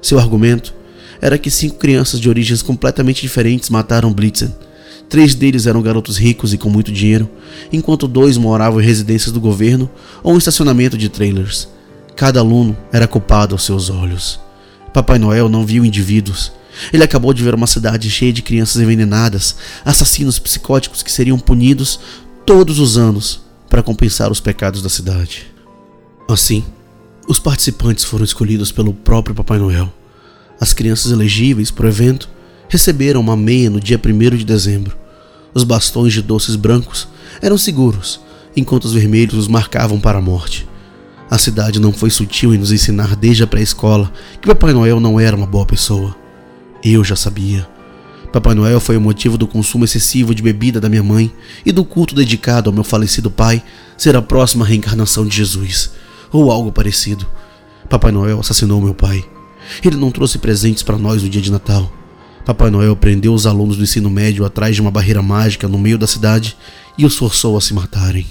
Seu 0.00 0.18
argumento 0.18 0.74
era 1.20 1.38
que 1.38 1.50
cinco 1.50 1.76
crianças 1.76 2.20
de 2.20 2.28
origens 2.28 2.62
completamente 2.62 3.20
diferentes 3.22 3.70
mataram 3.70 4.12
Blitzen. 4.12 4.54
Três 5.08 5.34
deles 5.34 5.66
eram 5.66 5.80
garotos 5.80 6.18
ricos 6.18 6.52
e 6.52 6.58
com 6.58 6.68
muito 6.68 6.92
dinheiro, 6.92 7.28
enquanto 7.72 8.06
dois 8.06 8.36
moravam 8.36 8.80
em 8.80 8.84
residências 8.84 9.32
do 9.32 9.40
governo 9.40 9.90
ou 10.22 10.34
em 10.34 10.38
estacionamento 10.38 10.98
de 10.98 11.08
trailers. 11.08 11.68
Cada 12.14 12.40
aluno 12.40 12.76
era 12.92 13.08
culpado 13.08 13.54
aos 13.54 13.64
seus 13.64 13.88
olhos. 13.88 14.38
Papai 14.92 15.18
Noel 15.18 15.48
não 15.48 15.64
viu 15.64 15.84
indivíduos. 15.84 16.52
Ele 16.92 17.02
acabou 17.02 17.32
de 17.32 17.42
ver 17.42 17.54
uma 17.54 17.66
cidade 17.66 18.10
cheia 18.10 18.32
de 18.32 18.42
crianças 18.42 18.80
envenenadas, 18.80 19.56
assassinos 19.84 20.38
psicóticos 20.38 21.02
que 21.02 21.10
seriam 21.10 21.38
punidos 21.38 21.98
todos 22.48 22.78
os 22.78 22.96
anos 22.96 23.42
para 23.68 23.82
compensar 23.82 24.32
os 24.32 24.40
pecados 24.40 24.80
da 24.80 24.88
cidade. 24.88 25.52
Assim, 26.26 26.64
os 27.28 27.38
participantes 27.38 28.04
foram 28.04 28.24
escolhidos 28.24 28.72
pelo 28.72 28.94
próprio 28.94 29.34
Papai 29.34 29.58
Noel. 29.58 29.92
As 30.58 30.72
crianças 30.72 31.12
elegíveis 31.12 31.70
para 31.70 31.84
o 31.84 31.88
evento 31.90 32.26
receberam 32.66 33.20
uma 33.20 33.36
meia 33.36 33.68
no 33.68 33.78
dia 33.78 34.00
1 34.02 34.34
de 34.38 34.46
dezembro. 34.46 34.96
Os 35.52 35.62
bastões 35.62 36.14
de 36.14 36.22
doces 36.22 36.56
brancos 36.56 37.06
eram 37.42 37.58
seguros, 37.58 38.18
enquanto 38.56 38.86
os 38.86 38.94
vermelhos 38.94 39.34
os 39.34 39.46
marcavam 39.46 40.00
para 40.00 40.16
a 40.16 40.22
morte. 40.22 40.66
A 41.30 41.36
cidade 41.36 41.78
não 41.78 41.92
foi 41.92 42.08
sutil 42.08 42.54
em 42.54 42.58
nos 42.58 42.72
ensinar 42.72 43.14
desde 43.14 43.42
a 43.42 43.46
pré-escola 43.46 44.10
que 44.40 44.48
Papai 44.48 44.72
Noel 44.72 45.00
não 45.00 45.20
era 45.20 45.36
uma 45.36 45.46
boa 45.46 45.66
pessoa. 45.66 46.16
Eu 46.82 47.04
já 47.04 47.14
sabia. 47.14 47.68
Papai 48.32 48.54
Noel 48.54 48.78
foi 48.78 48.96
o 48.96 49.00
motivo 49.00 49.38
do 49.38 49.46
consumo 49.46 49.84
excessivo 49.84 50.34
de 50.34 50.42
bebida 50.42 50.80
da 50.80 50.88
minha 50.88 51.02
mãe 51.02 51.32
e 51.64 51.72
do 51.72 51.84
culto 51.84 52.14
dedicado 52.14 52.68
ao 52.68 52.74
meu 52.74 52.84
falecido 52.84 53.30
pai 53.30 53.62
ser 53.96 54.16
a 54.16 54.22
próxima 54.22 54.66
reencarnação 54.66 55.26
de 55.26 55.34
Jesus, 55.34 55.92
ou 56.30 56.50
algo 56.50 56.70
parecido. 56.70 57.26
Papai 57.88 58.12
Noel 58.12 58.40
assassinou 58.40 58.82
meu 58.82 58.94
pai. 58.94 59.24
Ele 59.82 59.96
não 59.96 60.10
trouxe 60.10 60.38
presentes 60.38 60.82
para 60.82 60.98
nós 60.98 61.22
no 61.22 61.28
dia 61.28 61.40
de 61.40 61.50
Natal. 61.50 61.90
Papai 62.44 62.70
Noel 62.70 62.94
prendeu 62.96 63.32
os 63.32 63.46
alunos 63.46 63.76
do 63.76 63.82
ensino 63.82 64.10
médio 64.10 64.44
atrás 64.44 64.74
de 64.74 64.82
uma 64.82 64.90
barreira 64.90 65.22
mágica 65.22 65.66
no 65.66 65.78
meio 65.78 65.98
da 65.98 66.06
cidade 66.06 66.56
e 66.96 67.06
os 67.06 67.16
forçou 67.16 67.56
a 67.56 67.60
se 67.60 67.72
matarem. 67.72 68.26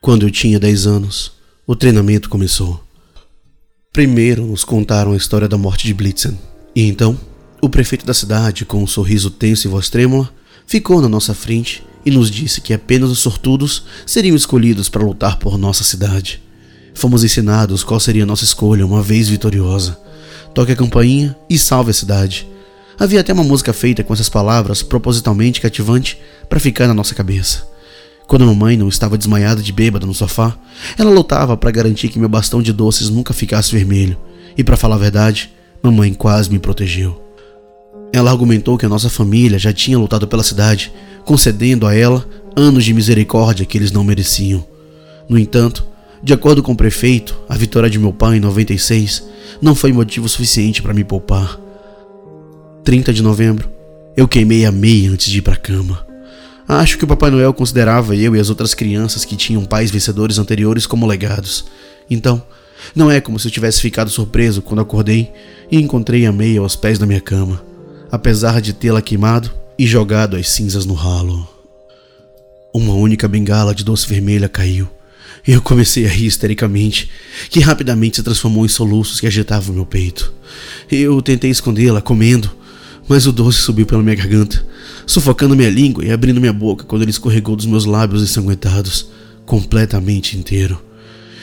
Quando 0.00 0.26
eu 0.26 0.30
tinha 0.30 0.58
10 0.58 0.86
anos, 0.86 1.32
o 1.66 1.76
treinamento 1.76 2.28
começou. 2.28 2.82
Primeiro 3.92 4.46
nos 4.46 4.64
contaram 4.64 5.12
a 5.12 5.16
história 5.16 5.48
da 5.48 5.58
morte 5.58 5.86
de 5.86 5.94
Blitzen, 5.94 6.38
e 6.74 6.86
então 6.88 7.18
o 7.60 7.68
prefeito 7.68 8.06
da 8.06 8.14
cidade, 8.14 8.64
com 8.64 8.82
um 8.82 8.86
sorriso 8.86 9.30
tenso 9.30 9.66
e 9.66 9.70
voz 9.70 9.88
trêmula, 9.88 10.30
ficou 10.66 11.02
na 11.02 11.08
nossa 11.08 11.34
frente 11.34 11.82
e 12.04 12.10
nos 12.10 12.30
disse 12.30 12.60
que 12.60 12.72
apenas 12.72 13.10
os 13.10 13.18
sortudos 13.18 13.84
seriam 14.06 14.34
escolhidos 14.34 14.88
para 14.88 15.04
lutar 15.04 15.36
por 15.36 15.58
nossa 15.58 15.84
cidade. 15.84 16.40
Fomos 16.94 17.22
ensinados 17.22 17.84
qual 17.84 18.00
seria 18.00 18.24
nossa 18.24 18.44
escolha 18.44 18.86
uma 18.86 19.02
vez 19.02 19.28
vitoriosa. 19.28 19.98
Toque 20.54 20.72
a 20.72 20.76
campainha 20.76 21.36
e 21.48 21.58
salve 21.58 21.90
a 21.90 21.94
cidade. 21.94 22.48
Havia 22.98 23.20
até 23.20 23.32
uma 23.32 23.44
música 23.44 23.72
feita 23.72 24.02
com 24.02 24.12
essas 24.12 24.28
palavras 24.28 24.82
propositalmente 24.82 25.60
cativante 25.60 26.18
para 26.48 26.60
ficar 26.60 26.86
na 26.86 26.94
nossa 26.94 27.14
cabeça. 27.14 27.68
Quando 28.26 28.46
mamãe 28.46 28.76
não 28.76 28.88
estava 28.88 29.18
desmaiada 29.18 29.62
de 29.62 29.72
bêbada 29.72 30.06
no 30.06 30.14
sofá, 30.14 30.56
ela 30.96 31.10
lutava 31.10 31.56
para 31.56 31.70
garantir 31.70 32.08
que 32.08 32.18
meu 32.18 32.28
bastão 32.28 32.62
de 32.62 32.72
doces 32.72 33.10
nunca 33.10 33.32
ficasse 33.34 33.72
vermelho. 33.72 34.16
E 34.56 34.62
para 34.62 34.76
falar 34.76 34.96
a 34.96 34.98
verdade, 34.98 35.50
mamãe 35.82 36.14
quase 36.14 36.50
me 36.50 36.58
protegeu. 36.58 37.29
Ela 38.12 38.30
argumentou 38.30 38.76
que 38.76 38.86
a 38.86 38.88
nossa 38.88 39.08
família 39.08 39.58
já 39.58 39.72
tinha 39.72 39.98
lutado 39.98 40.26
pela 40.26 40.42
cidade, 40.42 40.92
concedendo 41.24 41.86
a 41.86 41.94
ela 41.94 42.26
anos 42.56 42.84
de 42.84 42.92
misericórdia 42.92 43.64
que 43.64 43.78
eles 43.78 43.92
não 43.92 44.02
mereciam. 44.02 44.66
No 45.28 45.38
entanto, 45.38 45.86
de 46.22 46.32
acordo 46.32 46.62
com 46.62 46.72
o 46.72 46.76
prefeito, 46.76 47.38
a 47.48 47.56
vitória 47.56 47.88
de 47.88 47.98
meu 47.98 48.12
pai 48.12 48.36
em 48.36 48.40
96 48.40 49.24
não 49.62 49.74
foi 49.74 49.92
motivo 49.92 50.28
suficiente 50.28 50.82
para 50.82 50.92
me 50.92 51.04
poupar. 51.04 51.58
30 52.84 53.12
de 53.12 53.22
novembro, 53.22 53.70
eu 54.16 54.26
queimei 54.26 54.64
a 54.66 54.72
meia 54.72 55.10
antes 55.10 55.28
de 55.30 55.38
ir 55.38 55.42
para 55.42 55.54
a 55.54 55.58
cama. 55.58 56.06
Acho 56.66 56.98
que 56.98 57.04
o 57.04 57.06
Papai 57.06 57.30
Noel 57.30 57.52
considerava 57.52 58.14
eu 58.14 58.36
e 58.36 58.40
as 58.40 58.48
outras 58.48 58.74
crianças 58.74 59.24
que 59.24 59.34
tinham 59.36 59.64
pais 59.64 59.90
vencedores 59.90 60.38
anteriores 60.38 60.86
como 60.86 61.06
legados. 61.06 61.64
Então, 62.08 62.42
não 62.94 63.10
é 63.10 63.20
como 63.20 63.38
se 63.38 63.48
eu 63.48 63.52
tivesse 63.52 63.80
ficado 63.80 64.10
surpreso 64.10 64.62
quando 64.62 64.80
acordei 64.80 65.32
e 65.70 65.78
encontrei 65.78 66.26
a 66.26 66.32
meia 66.32 66.60
aos 66.60 66.76
pés 66.76 66.98
da 66.98 67.06
minha 67.06 67.20
cama, 67.20 67.62
apesar 68.10 68.60
de 68.60 68.72
tê-la 68.72 69.00
queimado 69.00 69.50
e 69.78 69.86
jogado 69.86 70.36
as 70.36 70.48
cinzas 70.48 70.84
no 70.84 70.94
ralo. 70.94 71.48
Uma 72.72 72.94
única 72.94 73.26
bengala 73.26 73.74
de 73.74 73.84
doce 73.84 74.06
vermelha 74.06 74.48
caiu. 74.48 74.88
Eu 75.46 75.62
comecei 75.62 76.04
a 76.04 76.08
rir 76.08 76.26
histericamente, 76.26 77.10
que 77.48 77.60
rapidamente 77.60 78.16
se 78.16 78.22
transformou 78.22 78.64
em 78.64 78.68
soluços 78.68 79.20
que 79.20 79.26
agitavam 79.26 79.74
meu 79.74 79.86
peito. 79.86 80.32
Eu 80.90 81.20
tentei 81.22 81.50
escondê-la, 81.50 82.02
comendo, 82.02 82.50
mas 83.08 83.26
o 83.26 83.32
doce 83.32 83.58
subiu 83.58 83.86
pela 83.86 84.02
minha 84.02 84.14
garganta, 84.14 84.64
sufocando 85.06 85.56
minha 85.56 85.70
língua 85.70 86.04
e 86.04 86.12
abrindo 86.12 86.40
minha 86.40 86.52
boca 86.52 86.84
quando 86.84 87.02
ele 87.02 87.10
escorregou 87.10 87.56
dos 87.56 87.66
meus 87.66 87.84
lábios 87.84 88.22
ensanguentados, 88.22 89.08
completamente 89.46 90.36
inteiro. 90.36 90.80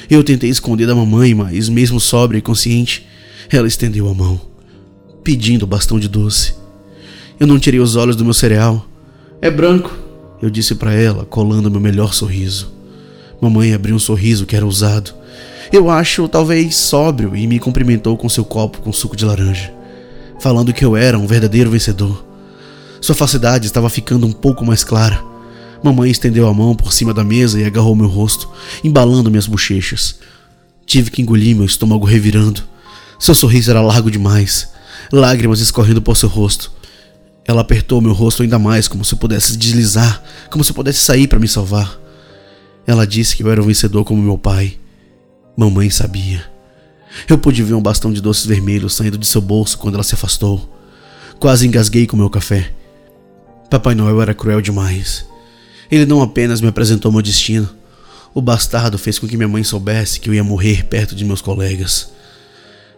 Eu 0.09 0.23
tentei 0.23 0.49
esconder 0.49 0.85
da 0.85 0.95
mamãe, 0.95 1.33
mas, 1.33 1.67
mesmo 1.67 1.99
sóbria 1.99 2.37
e 2.37 2.41
consciente, 2.41 3.05
ela 3.49 3.67
estendeu 3.67 4.07
a 4.07 4.13
mão, 4.13 4.39
pedindo 5.27 5.63
o 5.63 5.67
bastão 5.67 5.99
de 5.99 6.07
doce. 6.07 6.53
Eu 7.37 7.45
não 7.45 7.59
tirei 7.59 7.81
os 7.81 7.97
olhos 7.97 8.15
do 8.15 8.23
meu 8.23 8.33
cereal. 8.33 8.87
É 9.41 9.51
branco, 9.51 9.93
eu 10.41 10.49
disse 10.49 10.73
para 10.73 10.93
ela, 10.93 11.25
colando 11.25 11.69
meu 11.69 11.81
melhor 11.81 12.13
sorriso. 12.13 12.71
Mamãe 13.41 13.73
abriu 13.73 13.93
um 13.93 13.99
sorriso 13.99 14.45
que 14.45 14.55
era 14.55 14.65
usado. 14.65 15.13
Eu 15.69 15.89
acho 15.89 16.29
talvez 16.29 16.77
sóbrio 16.77 17.35
e 17.35 17.45
me 17.45 17.59
cumprimentou 17.59 18.15
com 18.15 18.29
seu 18.29 18.45
copo 18.45 18.79
com 18.79 18.93
suco 18.93 19.17
de 19.17 19.25
laranja, 19.25 19.69
falando 20.39 20.71
que 20.71 20.85
eu 20.85 20.95
era 20.95 21.19
um 21.19 21.27
verdadeiro 21.27 21.69
vencedor. 21.69 22.25
Sua 23.01 23.13
falsidade 23.13 23.65
estava 23.65 23.89
ficando 23.89 24.25
um 24.25 24.31
pouco 24.31 24.63
mais 24.63 24.81
clara. 24.81 25.21
Mamãe 25.83 26.09
estendeu 26.09 26.47
a 26.47 26.53
mão 26.53 26.73
por 26.73 26.93
cima 26.93 27.13
da 27.13 27.25
mesa 27.25 27.59
e 27.59 27.65
agarrou 27.65 27.97
meu 27.97 28.07
rosto, 28.07 28.49
embalando 28.81 29.29
minhas 29.29 29.45
bochechas. 29.45 30.19
Tive 30.85 31.11
que 31.11 31.21
engolir 31.21 31.53
meu 31.53 31.65
estômago 31.65 32.05
revirando. 32.05 32.63
Seu 33.19 33.35
sorriso 33.35 33.69
era 33.71 33.81
largo 33.81 34.09
demais, 34.09 34.69
lágrimas 35.11 35.59
escorrendo 35.59 36.01
por 36.01 36.17
seu 36.17 36.29
rosto. 36.29 36.71
Ela 37.45 37.61
apertou 37.61 38.01
meu 38.01 38.13
rosto 38.13 38.43
ainda 38.43 38.59
mais, 38.59 38.87
como 38.87 39.05
se 39.05 39.15
pudesse 39.15 39.57
deslizar, 39.57 40.21
como 40.51 40.63
se 40.63 40.73
pudesse 40.73 40.99
sair 40.99 41.27
para 41.27 41.39
me 41.39 41.47
salvar. 41.47 41.99
Ela 42.85 43.07
disse 43.07 43.35
que 43.35 43.43
eu 43.43 43.51
era 43.51 43.61
um 43.61 43.65
vencedor 43.65 44.03
como 44.03 44.21
meu 44.21 44.37
pai. 44.37 44.77
Mamãe 45.55 45.89
sabia. 45.89 46.43
Eu 47.27 47.37
pude 47.37 47.63
ver 47.63 47.73
um 47.73 47.81
bastão 47.81 48.11
de 48.11 48.21
doces 48.21 48.45
vermelhos 48.45 48.95
saindo 48.95 49.17
de 49.17 49.25
seu 49.25 49.41
bolso 49.41 49.77
quando 49.77 49.95
ela 49.95 50.03
se 50.03 50.13
afastou. 50.13 50.73
Quase 51.39 51.65
engasguei 51.65 52.05
com 52.05 52.17
meu 52.17 52.29
café. 52.29 52.73
Papai 53.69 53.95
Noel 53.95 54.21
era 54.21 54.33
cruel 54.33 54.61
demais. 54.61 55.25
Ele 55.89 56.05
não 56.05 56.21
apenas 56.21 56.61
me 56.61 56.67
apresentou 56.67 57.11
meu 57.11 57.21
destino, 57.21 57.69
o 58.33 58.41
bastardo 58.41 58.97
fez 58.97 59.17
com 59.17 59.27
que 59.27 59.35
minha 59.35 59.47
mãe 59.47 59.63
soubesse 59.63 60.19
que 60.19 60.29
eu 60.29 60.33
ia 60.33 60.43
morrer 60.43 60.85
perto 60.85 61.15
de 61.15 61.25
meus 61.25 61.41
colegas. 61.41 62.11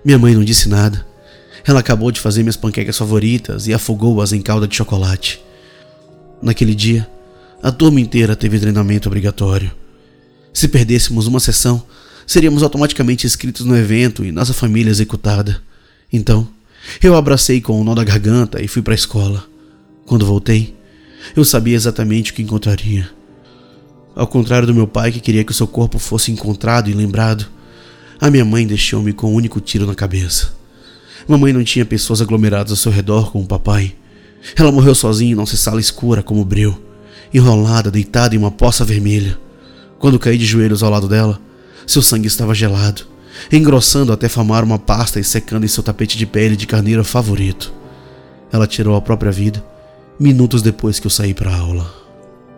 Minha 0.04 0.18
mãe 0.18 0.36
não 0.36 0.44
disse 0.44 0.68
nada. 0.68 1.06
Ela 1.70 1.82
acabou 1.82 2.12
de 2.12 2.20
fazer 2.20 2.42
minhas 2.42 2.58
panquecas 2.58 2.98
favoritas 2.98 3.68
e 3.68 3.74
afogou-as 3.76 4.34
em 4.34 4.42
calda 4.42 4.68
de 4.68 4.76
chocolate. 4.76 5.40
Naquele 6.42 6.74
dia, 6.74 7.08
a 7.62 7.72
turma 7.72 8.02
inteira 8.02 8.36
teve 8.36 8.60
treinamento 8.60 9.08
obrigatório. 9.08 9.72
Se 10.52 10.68
perdêssemos 10.68 11.28
uma 11.28 11.40
sessão, 11.40 11.84
seríamos 12.26 12.64
automaticamente 12.64 13.28
inscritos 13.28 13.68
no 13.68 13.78
evento 13.78 14.26
e 14.26 14.32
nossa 14.32 14.52
família 14.52 14.90
executada. 14.90 15.62
Então, 16.12 16.48
eu 17.04 17.16
abracei 17.16 17.62
com 17.62 17.80
o 17.80 17.84
nó 17.84 17.94
da 17.94 18.04
garganta 18.04 18.60
e 18.64 18.68
fui 18.68 18.82
para 18.82 18.96
a 18.96 18.96
escola. 18.96 19.46
Quando 20.08 20.26
voltei, 20.26 20.76
eu 21.36 21.46
sabia 21.46 21.76
exatamente 21.76 22.32
o 22.32 22.34
que 22.34 22.42
encontraria. 22.42 23.12
Ao 24.16 24.26
contrário 24.26 24.66
do 24.66 24.74
meu 24.74 24.88
pai 24.88 25.12
que 25.12 25.20
queria 25.20 25.44
que 25.44 25.52
o 25.52 25.56
seu 25.56 25.68
corpo 25.68 26.00
fosse 26.00 26.32
encontrado 26.32 26.90
e 26.90 26.94
lembrado, 26.94 27.46
a 28.20 28.28
minha 28.32 28.44
mãe 28.44 28.66
deixou-me 28.66 29.14
com 29.14 29.32
um 29.32 29.36
único 29.36 29.62
tiro 29.62 29.86
na 29.86 29.94
cabeça. 29.94 30.58
Mamãe 31.30 31.54
não 31.54 31.64
tinha 31.64 31.86
pessoas 31.86 32.24
aglomeradas 32.24 32.72
ao 32.72 32.76
seu 32.76 32.92
redor 32.92 33.32
como 33.32 33.44
o 33.44 33.48
papai. 33.48 33.94
Ela 34.56 34.72
morreu 34.72 34.96
sozinha 34.96 35.32
em 35.32 35.36
nossa 35.36 35.56
sala 35.56 35.80
escura 35.80 36.24
como 36.24 36.44
breu, 36.44 36.76
enrolada, 37.32 37.92
deitada 37.92 38.34
em 38.34 38.40
uma 38.40 38.50
poça 38.50 38.84
vermelha. 38.84 39.38
Quando 40.00 40.18
caí 40.18 40.40
de 40.40 40.46
joelhos 40.48 40.82
ao 40.82 40.90
lado 40.90 41.08
dela, 41.08 41.40
seu 41.86 42.02
sangue 42.02 42.28
estava 42.28 42.56
gelado, 42.56 43.04
engrossando 43.52 44.12
até 44.12 44.28
formar 44.28 44.64
uma 44.64 44.80
pasta 44.80 45.20
e 45.20 45.24
secando 45.24 45.66
em 45.66 45.68
seu 45.68 45.84
tapete 45.84 46.18
de 46.18 46.26
pele 46.26 46.56
de 46.56 46.66
carneiro 46.66 47.04
favorito. 47.04 47.72
Ela 48.52 48.66
tirou 48.66 48.96
a 48.96 49.02
própria 49.02 49.32
vida 49.32 49.64
minutos 50.20 50.64
depois 50.64 51.00
que 51.00 51.06
eu 51.06 51.12
saí 51.12 51.36
para 51.36 51.52
a 51.52 51.60
aula. 51.60 51.94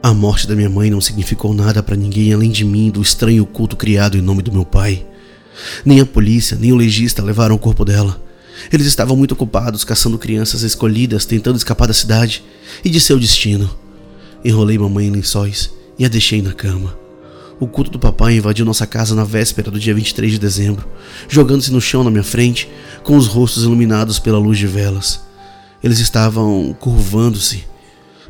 A 0.01 0.13
morte 0.13 0.47
da 0.47 0.55
minha 0.55 0.69
mãe 0.69 0.89
não 0.89 1.01
significou 1.01 1.53
nada 1.53 1.83
para 1.83 1.97
ninguém 1.97 2.33
além 2.33 2.49
de 2.49 2.63
mim 2.63 2.89
do 2.89 3.01
estranho 3.01 3.45
culto 3.45 3.75
criado 3.75 4.17
em 4.17 4.21
nome 4.21 4.41
do 4.41 4.51
meu 4.53 4.63
pai. 4.63 5.05
Nem 5.83 5.99
a 5.99 6.05
polícia, 6.05 6.57
nem 6.57 6.71
o 6.71 6.77
legista 6.77 7.21
levaram 7.21 7.55
o 7.55 7.59
corpo 7.59 7.83
dela. 7.83 8.30
Eles 8.71 8.87
estavam 8.87 9.15
muito 9.15 9.33
ocupados 9.33 9.83
caçando 9.83 10.17
crianças 10.17 10.61
escolhidas, 10.63 11.25
tentando 11.25 11.57
escapar 11.57 11.87
da 11.87 11.93
cidade 11.93 12.43
e 12.83 12.89
de 12.89 12.99
seu 12.99 13.17
destino. 13.19 13.69
Enrolei 14.43 14.77
mamãe 14.77 15.07
em 15.07 15.11
lençóis 15.11 15.71
e 15.97 16.05
a 16.05 16.09
deixei 16.09 16.41
na 16.41 16.53
cama. 16.53 16.97
O 17.59 17.67
culto 17.67 17.91
do 17.91 17.99
papai 17.99 18.37
invadiu 18.37 18.65
nossa 18.65 18.87
casa 18.87 19.13
na 19.13 19.23
véspera 19.23 19.69
do 19.69 19.79
dia 19.79 19.93
23 19.93 20.31
de 20.31 20.39
dezembro, 20.39 20.87
jogando-se 21.29 21.71
no 21.71 21.79
chão 21.79 22.03
na 22.03 22.09
minha 22.09 22.23
frente, 22.23 22.67
com 23.03 23.15
os 23.15 23.27
rostos 23.27 23.63
iluminados 23.63 24.17
pela 24.17 24.39
luz 24.39 24.57
de 24.57 24.65
velas. 24.65 25.21
Eles 25.83 25.99
estavam 25.99 26.75
curvando-se. 26.79 27.63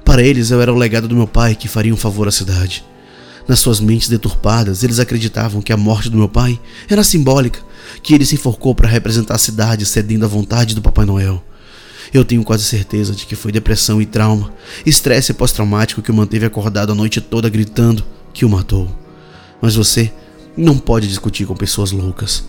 Para 0.04 0.22
eles, 0.22 0.52
eu 0.52 0.62
era 0.62 0.74
o 0.74 0.78
legado 0.78 1.08
do 1.08 1.16
meu 1.16 1.28
pai 1.28 1.56
que 1.56 1.70
faria 1.70 1.94
um 1.94 1.98
favor 1.98 2.28
à 2.28 2.32
cidade. 2.32 2.84
Nas 3.48 3.60
suas 3.60 3.80
mentes 3.80 4.10
deturpadas, 4.10 4.84
eles 4.84 5.00
acreditavam 5.00 5.62
que 5.62 5.72
a 5.72 5.78
morte 5.78 6.10
do 6.10 6.18
meu 6.18 6.28
pai 6.28 6.60
era 6.90 7.04
simbólica, 7.04 7.60
que 8.02 8.14
ele 8.14 8.26
se 8.26 8.36
enforcou 8.36 8.74
para 8.74 8.88
representar 8.88 9.36
a 9.36 9.40
cidade 9.40 9.86
cedendo 9.86 10.26
à 10.26 10.28
vontade 10.28 10.76
do 10.76 10.82
Papai 10.82 11.06
Noel. 11.06 11.44
Eu 12.14 12.26
tenho 12.26 12.44
quase 12.44 12.64
certeza 12.64 13.14
de 13.14 13.26
que 13.26 13.36
foi 13.36 13.52
depressão 13.52 14.02
e 14.02 14.06
trauma, 14.06 14.54
estresse 14.86 15.34
pós-traumático 15.34 16.02
que 16.02 16.12
o 16.12 16.14
manteve 16.14 16.46
acordado 16.46 16.92
a 16.92 16.96
noite 16.96 17.22
toda 17.22 17.50
gritando 17.50 18.04
que 18.34 18.44
o 18.44 18.50
matou. 18.50 18.90
Mas 19.62 19.76
você 19.76 20.12
não 20.58 20.78
pode 20.78 21.08
discutir 21.08 21.46
com 21.46 21.56
pessoas 21.56 21.92
loucas. 21.92 22.44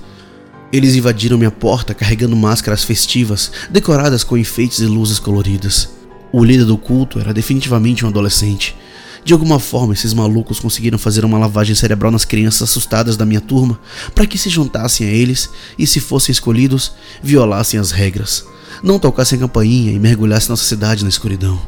Eles 0.73 0.95
invadiram 0.97 1.39
minha 1.39 1.51
porta 1.51 1.95
carregando 1.95 2.35
máscaras 2.35 2.83
festivas, 2.83 3.53
decoradas 3.71 4.25
com 4.25 4.37
enfeites 4.37 4.81
e 4.81 4.87
luzes 4.87 5.19
coloridas. 5.19 5.91
O 6.33 6.43
líder 6.43 6.65
do 6.65 6.79
culto 6.79 7.21
era 7.21 7.35
definitivamente 7.35 8.05
um 8.05 8.09
adolescente. 8.09 8.75
De 9.25 9.33
alguma 9.33 9.61
forma, 9.61 9.93
esses 9.93 10.13
malucos 10.13 10.59
conseguiram 10.59 10.99
fazer 10.99 11.25
uma 11.25 11.39
lavagem 11.39 11.77
cerebral 11.77 12.11
nas 12.11 12.25
crianças 12.25 12.63
assustadas 12.63 13.17
da 13.17 13.25
minha 13.25 13.41
turma 13.41 13.79
para 14.15 14.27
que 14.27 14.37
se 14.37 14.51
juntassem 14.51 15.07
a 15.07 15.11
eles 15.11 15.49
e, 15.79 15.87
se 15.87 16.01
fossem 16.01 16.33
escolhidos, 16.33 16.93
violassem 17.23 17.79
as 17.79 17.93
regras, 17.93 18.45
não 18.83 18.99
tocassem 18.99 19.37
a 19.39 19.41
campainha 19.43 19.93
e 19.93 19.99
mergulhassem 19.99 20.51
nossa 20.51 20.65
cidade 20.65 21.05
na 21.05 21.09
escuridão. 21.09 21.61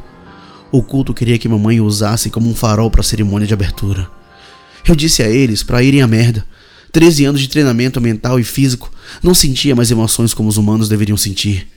O 0.73 0.82
culto 0.82 1.14
queria 1.14 1.38
que 1.38 1.49
mamãe 1.49 1.80
o 1.80 1.84
usasse 1.84 2.28
como 2.28 2.50
um 2.50 2.54
farol 2.54 2.90
para 2.90 3.00
a 3.00 3.04
cerimônia 3.04 3.46
de 3.46 3.54
abertura. 3.54 4.11
Eu 4.84 4.96
disse 4.96 5.23
a 5.23 5.28
eles 5.28 5.62
para 5.62 5.82
irem 5.82 6.02
à 6.02 6.06
merda. 6.08 6.44
13 6.90 7.25
anos 7.25 7.40
de 7.40 7.49
treinamento 7.49 8.00
mental 8.00 8.40
e 8.40 8.44
físico, 8.44 8.90
não 9.23 9.34
sentia 9.34 9.75
mais 9.76 9.90
emoções 9.90 10.34
como 10.34 10.49
os 10.49 10.56
humanos 10.56 10.88
deveriam 10.88 11.16
sentir. 11.16 11.68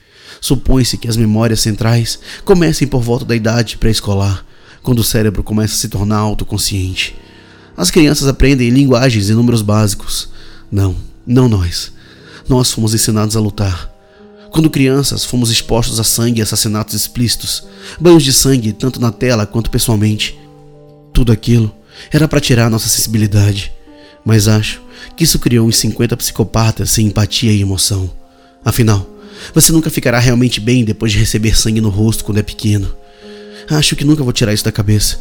Supõe-se 0.41 0.97
que 0.97 1.07
as 1.07 1.17
memórias 1.17 1.59
centrais 1.59 2.19
comecem 2.43 2.87
por 2.87 3.01
volta 3.01 3.25
da 3.25 3.35
idade 3.35 3.77
pré-escolar, 3.77 4.45
quando 4.87 4.99
o 4.99 5.03
cérebro 5.03 5.43
começa 5.43 5.73
a 5.73 5.77
se 5.77 5.89
tornar 5.89 6.15
autoconsciente. 6.15 7.13
As 7.75 7.91
crianças 7.91 8.25
aprendem 8.25 8.69
linguagens 8.69 9.29
e 9.29 9.33
números 9.33 9.61
básicos. 9.61 10.29
Não, 10.71 10.95
não 11.25 11.49
nós. 11.49 11.91
Nós 12.47 12.71
fomos 12.71 12.93
ensinados 12.93 13.35
a 13.35 13.41
lutar. 13.41 13.93
Quando 14.49 14.69
crianças, 14.69 15.25
fomos 15.25 15.51
expostos 15.51 15.99
a 15.99 16.05
sangue 16.05 16.39
e 16.39 16.41
assassinatos 16.41 16.95
explícitos, 16.95 17.67
banhos 17.99 18.23
de 18.23 18.31
sangue 18.31 18.71
tanto 18.71 18.97
na 19.01 19.11
tela 19.11 19.45
quanto 19.45 19.69
pessoalmente. 19.69 20.39
Tudo 21.11 21.33
aquilo 21.33 21.69
era 22.09 22.25
para 22.25 22.39
tirar 22.39 22.69
nossa 22.69 22.87
sensibilidade, 22.87 23.73
mas 24.23 24.47
acho 24.47 24.81
que 25.17 25.25
isso 25.25 25.37
criou 25.37 25.67
uns 25.67 25.75
50 25.75 26.15
psicopatas 26.15 26.91
sem 26.91 27.07
empatia 27.07 27.51
e 27.51 27.59
emoção. 27.59 28.09
Afinal, 28.63 29.05
você 29.53 29.73
nunca 29.73 29.89
ficará 29.89 30.17
realmente 30.17 30.61
bem 30.61 30.85
depois 30.85 31.11
de 31.11 31.19
receber 31.19 31.59
sangue 31.59 31.81
no 31.81 31.89
rosto 31.89 32.23
quando 32.23 32.37
é 32.37 32.41
pequeno. 32.41 32.95
Acho 33.69 33.95
que 33.95 34.05
nunca 34.05 34.23
vou 34.23 34.33
tirar 34.33 34.53
isso 34.53 34.63
da 34.63 34.71
cabeça. 34.71 35.19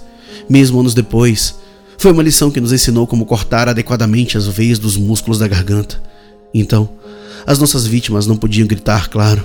Mesmo 0.48 0.78
anos 0.78 0.94
depois, 0.94 1.56
foi 1.98 2.12
uma 2.12 2.22
lição 2.22 2.50
que 2.50 2.60
nos 2.60 2.72
ensinou 2.72 3.06
como 3.06 3.26
cortar 3.26 3.68
adequadamente 3.68 4.36
as 4.36 4.46
veias 4.46 4.78
dos 4.78 4.96
músculos 4.96 5.38
da 5.38 5.48
garganta. 5.48 6.00
Então, 6.52 6.88
as 7.46 7.58
nossas 7.58 7.86
vítimas 7.86 8.26
não 8.26 8.36
podiam 8.36 8.66
gritar, 8.66 9.08
claro. 9.08 9.44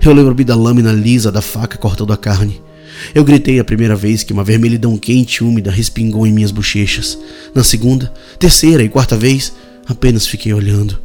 Eu 0.00 0.12
lembro-me 0.12 0.44
da 0.44 0.56
lâmina 0.56 0.92
lisa 0.92 1.30
da 1.30 1.42
faca 1.42 1.76
cortando 1.76 2.12
a 2.12 2.16
carne. 2.16 2.60
Eu 3.14 3.24
gritei 3.24 3.58
a 3.58 3.64
primeira 3.64 3.96
vez 3.96 4.22
que 4.22 4.32
uma 4.32 4.44
vermelhidão 4.44 4.96
quente 4.96 5.36
e 5.36 5.44
úmida 5.44 5.70
respingou 5.70 6.26
em 6.26 6.32
minhas 6.32 6.50
bochechas. 6.50 7.18
Na 7.54 7.62
segunda, 7.62 8.12
terceira 8.38 8.82
e 8.82 8.88
quarta 8.88 9.16
vez, 9.16 9.52
apenas 9.86 10.26
fiquei 10.26 10.52
olhando. 10.52 10.98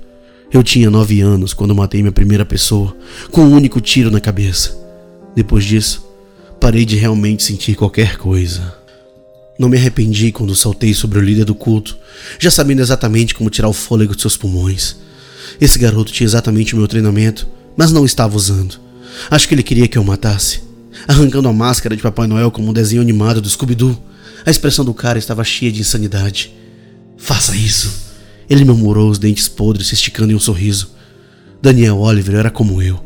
Eu 0.51 0.63
tinha 0.63 0.89
nove 0.89 1.21
anos 1.21 1.53
quando 1.53 1.75
matei 1.75 2.01
minha 2.01 2.11
primeira 2.11 2.45
pessoa, 2.45 2.95
com 3.31 3.41
um 3.41 3.53
único 3.53 3.81
tiro 3.81 4.09
na 4.09 4.21
cabeça. 4.21 4.77
Depois 5.35 5.65
disso, 5.65 6.06
parei 6.59 6.85
de 6.85 6.95
realmente 6.95 7.43
sentir 7.43 7.75
qualquer 7.75 8.17
coisa. 8.17 8.75
Não 9.57 9.69
me 9.69 9.77
arrependi 9.77 10.31
quando 10.31 10.55
saltei 10.55 10.93
sobre 10.93 11.17
o 11.17 11.21
líder 11.21 11.45
do 11.45 11.55
culto, 11.55 11.97
já 12.37 12.51
sabendo 12.51 12.81
exatamente 12.81 13.33
como 13.33 13.49
tirar 13.49 13.69
o 13.69 13.73
fôlego 13.73 14.15
de 14.15 14.21
seus 14.21 14.37
pulmões. 14.37 14.97
Esse 15.59 15.79
garoto 15.79 16.11
tinha 16.11 16.25
exatamente 16.25 16.73
o 16.73 16.77
meu 16.77 16.87
treinamento, 16.87 17.47
mas 17.75 17.91
não 17.91 18.05
estava 18.05 18.35
usando. 18.35 18.79
Acho 19.31 19.47
que 19.47 19.55
ele 19.55 19.63
queria 19.63 19.87
que 19.87 19.97
eu 19.97 20.03
matasse. 20.03 20.61
Arrancando 21.07 21.47
a 21.47 21.53
máscara 21.53 21.95
de 21.95 22.01
Papai 22.01 22.27
Noel 22.27 22.51
como 22.51 22.69
um 22.69 22.73
desenho 22.73 23.01
animado 23.01 23.41
do 23.41 23.49
Scooby-Doo, 23.49 23.97
a 24.45 24.51
expressão 24.51 24.85
do 24.85 24.93
cara 24.93 25.17
estava 25.17 25.43
cheia 25.43 25.71
de 25.71 25.81
insanidade. 25.81 26.53
Faça 27.17 27.55
isso! 27.55 28.07
Ele 28.49 28.63
murmurou, 28.63 29.09
os 29.09 29.19
dentes 29.19 29.47
podres 29.47 29.87
se 29.87 29.95
esticando 29.95 30.31
em 30.31 30.35
um 30.35 30.39
sorriso. 30.39 30.91
Daniel 31.61 31.97
Oliver 31.97 32.35
era 32.35 32.49
como 32.49 32.81
eu. 32.81 33.03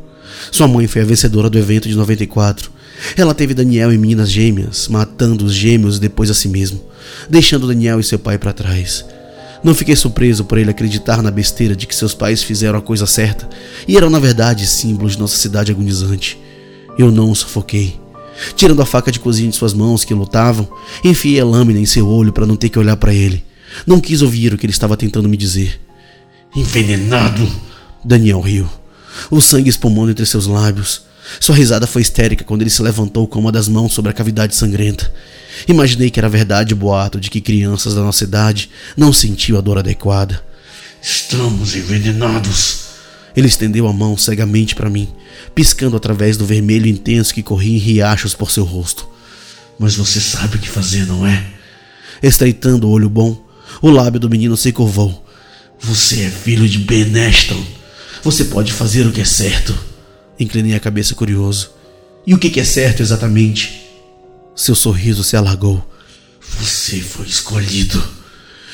Sua 0.51 0.67
mãe 0.67 0.87
foi 0.87 1.01
a 1.01 1.05
vencedora 1.05 1.49
do 1.49 1.57
evento 1.57 1.87
de 1.87 1.95
94. 1.95 2.71
Ela 3.15 3.33
teve 3.33 3.53
Daniel 3.53 3.91
e 3.91 3.97
meninas 3.97 4.29
gêmeas, 4.29 4.87
matando 4.87 5.45
os 5.45 5.53
gêmeos 5.53 5.99
depois 5.99 6.29
a 6.29 6.33
si 6.33 6.47
mesmo, 6.47 6.81
deixando 7.29 7.67
Daniel 7.67 7.99
e 7.99 8.03
seu 8.03 8.19
pai 8.19 8.37
para 8.37 8.53
trás. 8.53 9.05
Não 9.63 9.75
fiquei 9.75 9.95
surpreso 9.95 10.43
por 10.45 10.57
ele 10.57 10.71
acreditar 10.71 11.21
na 11.21 11.29
besteira 11.29 11.75
de 11.75 11.85
que 11.85 11.95
seus 11.95 12.13
pais 12.13 12.41
fizeram 12.41 12.79
a 12.79 12.81
coisa 12.81 13.05
certa 13.05 13.47
e 13.87 13.95
eram 13.95 14.09
na 14.09 14.19
verdade 14.19 14.65
símbolos 14.65 15.13
de 15.13 15.19
nossa 15.19 15.37
cidade 15.37 15.71
agonizante. 15.71 16.37
Eu 16.97 17.11
não 17.11 17.29
o 17.29 17.35
sufoquei. 17.35 17.99
Tirando 18.55 18.81
a 18.81 18.85
faca 18.85 19.11
de 19.11 19.19
cozinha 19.19 19.49
de 19.49 19.55
suas 19.55 19.73
mãos 19.73 20.03
que 20.03 20.13
lutavam, 20.13 20.67
enfiei 21.03 21.39
a 21.39 21.45
lâmina 21.45 21.79
em 21.79 21.85
seu 21.85 22.07
olho 22.07 22.33
para 22.33 22.45
não 22.45 22.55
ter 22.55 22.69
que 22.69 22.79
olhar 22.79 22.97
para 22.97 23.13
ele. 23.13 23.43
Não 23.85 23.99
quis 23.99 24.21
ouvir 24.21 24.53
o 24.53 24.57
que 24.57 24.65
ele 24.65 24.73
estava 24.73 24.97
tentando 24.97 25.29
me 25.29 25.37
dizer. 25.37 25.79
Envenenado! 26.55 27.47
Daniel 28.03 28.41
riu, 28.41 28.67
o 29.29 29.39
sangue 29.39 29.69
espumando 29.69 30.09
entre 30.09 30.25
seus 30.25 30.47
lábios. 30.47 31.03
Sua 31.39 31.55
risada 31.55 31.87
foi 31.87 32.01
histérica 32.01 32.43
quando 32.43 32.61
ele 32.61 32.69
se 32.69 32.81
levantou 32.81 33.27
com 33.27 33.39
uma 33.39 33.51
das 33.51 33.67
mãos 33.67 33.93
sobre 33.93 34.11
a 34.11 34.13
cavidade 34.13 34.55
sangrenta. 34.55 35.11
Imaginei 35.67 36.09
que 36.09 36.19
era 36.19 36.29
verdade 36.29 36.73
o 36.73 36.77
boato 36.77 37.19
de 37.19 37.29
que 37.29 37.41
crianças 37.41 37.93
da 37.93 38.01
nossa 38.01 38.23
idade 38.23 38.69
não 38.95 39.13
sentiam 39.13 39.57
a 39.57 39.61
dor 39.61 39.77
adequada. 39.77 40.43
Estamos 41.01 41.75
envenenados. 41.75 42.81
Ele 43.35 43.47
estendeu 43.47 43.87
a 43.87 43.93
mão 43.93 44.17
cegamente 44.17 44.75
para 44.75 44.89
mim, 44.89 45.07
piscando 45.55 45.95
através 45.95 46.37
do 46.37 46.45
vermelho 46.45 46.87
intenso 46.87 47.33
que 47.33 47.41
corria 47.41 47.75
em 47.75 47.79
riachos 47.79 48.33
por 48.33 48.51
seu 48.51 48.63
rosto. 48.63 49.07
Mas 49.79 49.95
você 49.95 50.19
sabe 50.19 50.57
o 50.57 50.59
que 50.59 50.69
fazer, 50.69 51.05
não 51.07 51.25
é? 51.25 51.43
Estreitando 52.21 52.87
o 52.87 52.91
olho 52.91 53.09
bom, 53.09 53.41
o 53.81 53.89
lábio 53.89 54.19
do 54.19 54.29
menino 54.29 54.55
se 54.57 54.71
curvou. 54.71 55.25
Você 55.79 56.21
é 56.23 56.29
filho 56.29 56.67
de 56.67 56.77
Ben 56.77 57.25
Ashton. 57.25 57.63
Você 58.23 58.45
pode 58.45 58.71
fazer 58.71 59.07
o 59.07 59.11
que 59.11 59.21
é 59.21 59.25
certo. 59.25 59.90
Inclinei 60.41 60.73
a 60.73 60.79
cabeça 60.79 61.13
curioso. 61.13 61.69
E 62.25 62.33
o 62.33 62.39
que 62.39 62.59
é 62.59 62.63
certo 62.63 63.03
exatamente? 63.03 63.79
Seu 64.55 64.73
sorriso 64.73 65.23
se 65.23 65.37
alargou. 65.37 65.87
Você 66.57 66.99
foi 66.99 67.27
escolhido. 67.27 68.03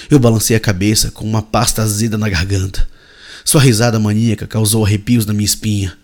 Eu 0.09 0.17
balancei 0.17 0.55
a 0.55 0.61
cabeça 0.61 1.11
com 1.11 1.25
uma 1.25 1.41
pasta 1.41 1.81
azeda 1.81 2.17
na 2.17 2.29
garganta. 2.29 2.87
Sua 3.43 3.59
risada 3.59 3.99
maníaca 3.99 4.47
causou 4.47 4.85
arrepios 4.85 5.25
na 5.25 5.33
minha 5.33 5.43
espinha. 5.43 5.97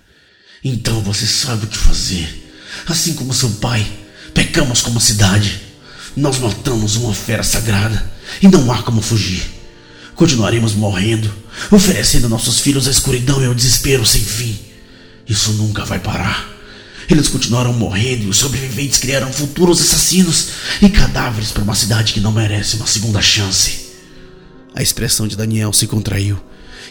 Então 0.61 0.99
você 0.99 1.25
sabe 1.25 1.63
o 1.63 1.69
que 1.69 1.77
fazer. 1.77 2.27
Assim 2.85 3.13
como 3.13 3.33
seu 3.33 3.49
pai, 3.51 3.89
pecamos 4.33 4.81
como 4.81 4.99
cidade. 4.99 5.61
Nós 6.13 6.39
matamos 6.39 6.97
uma 6.97 7.13
fera 7.13 7.41
sagrada 7.41 8.11
e 8.41 8.49
não 8.49 8.69
há 8.69 8.83
como 8.83 9.01
fugir. 9.01 9.49
Continuaremos 10.13 10.73
morrendo, 10.73 11.33
oferecendo 11.71 12.27
nossos 12.27 12.59
filhos 12.59 12.85
à 12.85 12.91
escuridão 12.91 13.41
e 13.41 13.45
ao 13.45 13.55
desespero 13.55 14.05
sem 14.05 14.19
fim. 14.19 14.72
Isso 15.27 15.53
nunca 15.53 15.85
vai 15.85 15.99
parar. 15.99 16.49
Eles 17.09 17.27
continuarão 17.27 17.73
morrendo 17.73 18.23
e 18.23 18.29
os 18.29 18.37
sobreviventes 18.37 18.97
criarão 18.97 19.31
futuros 19.31 19.81
assassinos 19.81 20.49
e 20.81 20.89
cadáveres 20.89 21.51
para 21.51 21.63
uma 21.63 21.75
cidade 21.75 22.13
que 22.13 22.19
não 22.19 22.31
merece 22.31 22.75
uma 22.75 22.87
segunda 22.87 23.21
chance. 23.21 23.93
A 24.73 24.81
expressão 24.81 25.27
de 25.27 25.35
Daniel 25.35 25.73
se 25.73 25.85
contraiu 25.85 26.41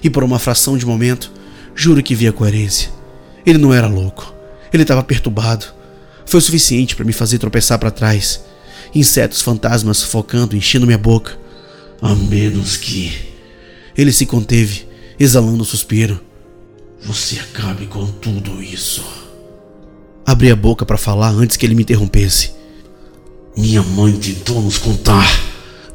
e, 0.03 0.11
por 0.11 0.23
uma 0.23 0.39
fração 0.39 0.77
de 0.77 0.87
momento, 0.87 1.33
juro 1.75 2.03
que 2.03 2.15
via 2.15 2.33
coerência. 2.33 2.91
Ele 3.45 3.59
não 3.59 3.73
era 3.73 3.87
louco. 3.87 4.33
Ele 4.73 4.83
estava 4.83 5.03
perturbado. 5.03 5.67
Foi 6.27 6.39
o 6.39 6.43
suficiente 6.43 6.95
para 6.95 7.05
me 7.05 7.13
fazer 7.13 7.39
tropeçar 7.39 7.79
para 7.79 7.91
trás 7.91 8.41
insetos 8.95 9.41
fantasmas 9.41 9.99
sufocando, 9.99 10.57
enchendo 10.57 10.87
minha 10.87 10.99
boca. 10.99 11.39
A 12.01 12.15
menos 12.15 12.77
que. 12.77 13.13
Ele 13.97 14.13
se 14.13 14.27
conteve, 14.27 14.87
exalando 15.19 15.63
um 15.63 15.67
suspiro. 15.67 16.21
Você 17.05 17.39
acabe 17.41 17.87
com 17.87 18.07
tudo 18.07 18.63
isso. 18.63 19.05
Abri 20.25 20.51
a 20.51 20.57
boca 20.57 20.87
para 20.87 20.97
falar 20.97 21.31
antes 21.31 21.57
que 21.57 21.67
ele 21.67 21.75
me 21.75 21.83
interrompesse. 21.83 22.53
Minha 23.57 23.83
mãe 23.83 24.17
tentou 24.17 24.63
nos 24.63 24.79
contar, 24.79 25.29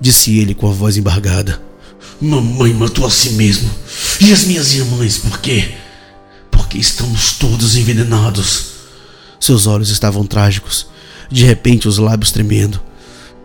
disse 0.02 0.38
ele 0.38 0.54
com 0.54 0.70
a 0.70 0.74
voz 0.74 0.98
embargada. 0.98 1.62
Mamãe 2.20 2.74
matou 2.74 3.06
a 3.06 3.10
si 3.10 3.32
mesmo. 3.32 3.70
E 4.20 4.34
as 4.34 4.44
minhas 4.44 4.74
irmãs, 4.74 5.18
por 5.18 5.40
quê? 5.40 5.76
Porque 6.52 6.78
estamos 6.78 7.34
todos 7.34 7.76
envenenados. 7.78 8.72
Seus 9.40 9.66
olhos 9.66 9.90
estavam 9.90 10.26
trágicos, 10.26 10.88
de 11.32 11.46
repente 11.46 11.88
os 11.88 11.98
lábios 11.98 12.32
tremendo. 12.32 12.82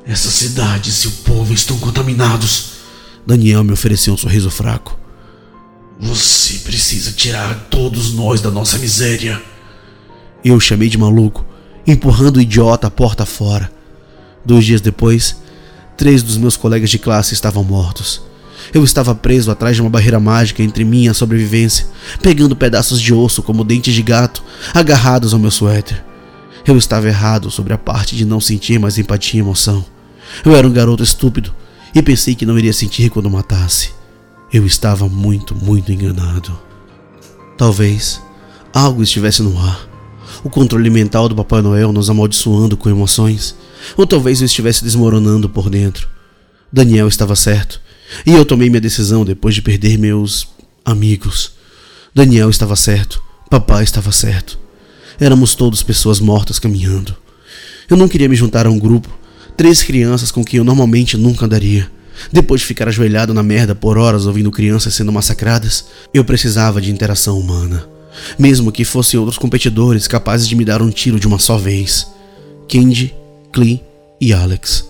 Essa 0.05 0.31
cidade 0.31 0.91
e 0.91 0.93
seu 0.93 1.11
povo 1.25 1.55
estão 1.55 1.79
contaminados. 1.79 2.73
Daniel 3.25 3.63
me 3.63 3.73
ofereceu 3.73 4.15
um 4.15 4.17
sorriso 4.17 4.51
fraco. 4.51 4.99
Você 6.05 6.55
precisa 6.55 7.13
tirar 7.13 7.69
todos 7.71 8.13
nós 8.13 8.41
da 8.41 8.51
nossa 8.51 8.77
miséria. 8.77 9.41
Eu 10.45 10.59
chamei 10.59 10.89
de 10.89 10.99
maluco, 10.99 11.47
empurrando 11.87 12.39
o 12.39 12.41
idiota 12.41 12.89
a 12.89 12.91
porta 12.91 13.25
fora. 13.25 13.71
Dois 14.45 14.65
dias 14.65 14.81
depois, 14.81 15.37
três 15.97 16.21
dos 16.21 16.37
meus 16.37 16.57
colegas 16.57 16.91
de 16.91 16.99
classe 16.99 17.35
estavam 17.35 17.63
mortos. 17.63 18.21
Eu 18.75 18.83
estava 18.83 19.15
preso 19.15 19.49
atrás 19.53 19.77
de 19.77 19.81
uma 19.81 19.89
barreira 19.89 20.19
mágica 20.19 20.61
entre 20.61 20.85
mim 20.85 21.05
e 21.05 21.09
a 21.09 21.15
sobrevivência, 21.15 21.87
pegando 22.21 22.57
pedaços 22.57 23.01
de 23.01 23.15
osso 23.15 23.41
como 23.41 23.63
dentes 23.63 23.95
de 23.95 24.03
gato 24.03 24.43
agarrados 24.75 25.33
ao 25.33 25.39
meu 25.39 25.53
suéter. 25.53 26.05
Eu 26.67 26.77
estava 26.77 27.07
errado 27.07 27.49
sobre 27.49 27.75
a 27.75 27.79
parte 27.79 28.17
de 28.17 28.25
não 28.25 28.41
sentir 28.41 28.77
mais 28.77 28.99
empatia 28.99 29.39
e 29.39 29.41
emoção. 29.41 29.85
Eu 30.45 30.57
era 30.57 30.67
um 30.67 30.73
garoto 30.73 31.05
estúpido 31.05 31.55
e 31.95 32.03
pensei 32.03 32.35
que 32.35 32.45
não 32.45 32.59
iria 32.59 32.73
sentir 32.73 33.09
quando 33.09 33.31
matasse. 33.31 34.02
Eu 34.53 34.67
estava 34.67 35.09
muito, 35.09 35.55
muito 35.55 35.91
enganado. 35.91 36.53
Talvez 37.57 38.21
algo 38.71 39.03
estivesse 39.03 39.43
no 39.43 39.59
ar. 39.59 39.89
O 40.45 40.51
controle 40.51 40.91
mental 40.91 41.27
do 41.27 41.35
Papai 41.35 41.63
Noel 41.63 41.91
nos 41.91 42.11
amaldiçoando 42.11 42.77
com 42.77 42.91
emoções. 42.91 43.57
Ou 43.97 44.07
talvez 44.07 44.43
eu 44.43 44.45
estivesse 44.45 44.85
desmoronando 44.85 45.49
por 45.49 45.71
dentro. 45.71 46.07
Daniel 46.71 47.09
estava 47.09 47.35
certo. 47.35 47.81
E 48.27 48.33
eu 48.33 48.45
tomei 48.45 48.69
minha 48.69 48.81
decisão 48.81 49.25
depois 49.25 49.55
de 49.55 49.63
perder 49.63 49.97
meus 49.97 50.47
amigos. 50.85 51.53
Daniel 52.15 52.51
estava 52.51 52.77
certo. 52.77 53.23
Papai 53.49 53.85
estava 53.85 54.13
certo. 54.13 54.59
Éramos 55.19 55.55
todos 55.55 55.83
pessoas 55.83 56.21
mortas 56.21 56.59
caminhando. 56.59 57.17
Eu 57.89 57.97
não 57.97 58.07
queria 58.07 58.29
me 58.29 58.37
juntar 58.37 58.67
a 58.67 58.71
um 58.71 58.79
grupo, 58.79 59.09
três 59.57 59.83
crianças 59.83 60.31
com 60.31 60.45
quem 60.45 60.59
eu 60.59 60.65
normalmente 60.65 61.17
nunca 61.17 61.47
andaria. 61.47 61.91
Depois 62.31 62.61
de 62.61 62.67
ficar 62.67 62.89
ajoelhado 62.89 63.35
na 63.35 63.43
merda 63.43 63.75
por 63.75 63.99
horas 63.99 64.27
ouvindo 64.27 64.51
crianças 64.51 64.95
sendo 64.95 65.13
massacradas, 65.13 65.87
eu 66.13 66.25
precisava 66.25 66.81
de 66.81 66.91
interação 66.91 67.39
humana. 67.39 67.87
Mesmo 68.39 68.71
que 68.71 68.85
fossem 68.85 69.19
outros 69.19 69.39
competidores 69.39 70.07
capazes 70.07 70.47
de 70.47 70.55
me 70.55 70.65
dar 70.65 70.83
um 70.83 70.91
tiro 70.91 71.19
de 71.19 71.27
uma 71.27 71.39
só 71.39 71.57
vez. 71.57 72.07
Kendi, 72.69 73.15
Klee 73.53 73.83
e 74.21 74.33
Alex. 74.33 74.85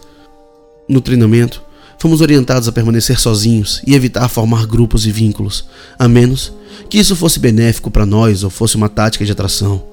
No 0.88 1.00
treinamento, 1.00 1.62
fomos 1.98 2.20
orientados 2.20 2.68
a 2.68 2.72
permanecer 2.72 3.18
sozinhos 3.18 3.80
e 3.86 3.94
evitar 3.94 4.28
formar 4.28 4.66
grupos 4.66 5.06
e 5.06 5.12
vínculos, 5.12 5.64
a 5.98 6.08
menos 6.08 6.52
que 6.90 6.98
isso 6.98 7.14
fosse 7.14 7.38
benéfico 7.38 7.90
para 7.90 8.04
nós 8.04 8.42
ou 8.42 8.50
fosse 8.50 8.76
uma 8.76 8.88
tática 8.88 9.24
de 9.24 9.32
atração. 9.32 9.84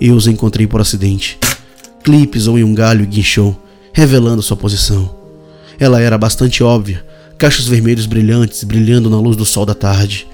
Eu 0.00 0.14
os 0.14 0.26
encontrei 0.26 0.66
por 0.66 0.80
acidente. 0.80 1.38
Klee 2.04 2.26
pisou 2.26 2.58
em 2.58 2.64
um 2.64 2.74
galho 2.74 3.02
e 3.02 3.06
guinchou, 3.06 3.60
revelando 3.92 4.42
sua 4.42 4.56
posição. 4.56 5.15
Ela 5.78 6.00
era 6.00 6.16
bastante 6.16 6.62
óbvia, 6.62 7.04
cachos 7.36 7.66
vermelhos 7.68 8.06
brilhantes 8.06 8.64
brilhando 8.64 9.10
na 9.10 9.18
luz 9.18 9.36
do 9.36 9.44
sol 9.44 9.66
da 9.66 9.74
tarde, 9.74 10.26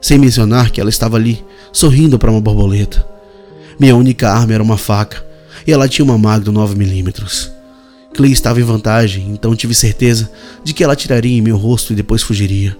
sem 0.00 0.18
mencionar 0.18 0.70
que 0.70 0.80
ela 0.80 0.90
estava 0.90 1.16
ali, 1.16 1.44
sorrindo 1.72 2.18
para 2.18 2.30
uma 2.30 2.40
borboleta. 2.40 3.06
Minha 3.78 3.96
única 3.96 4.30
arma 4.30 4.52
era 4.52 4.62
uma 4.62 4.76
faca, 4.76 5.24
e 5.66 5.72
ela 5.72 5.88
tinha 5.88 6.04
uma 6.04 6.18
Magnum 6.18 6.52
9mm. 6.52 7.50
Clay 8.14 8.32
estava 8.32 8.60
em 8.60 8.64
vantagem, 8.64 9.30
então 9.30 9.54
tive 9.54 9.74
certeza 9.74 10.30
de 10.64 10.74
que 10.74 10.82
ela 10.82 10.92
atiraria 10.92 11.38
em 11.38 11.42
meu 11.42 11.56
rosto 11.56 11.92
e 11.92 11.96
depois 11.96 12.22
fugiria. 12.22 12.76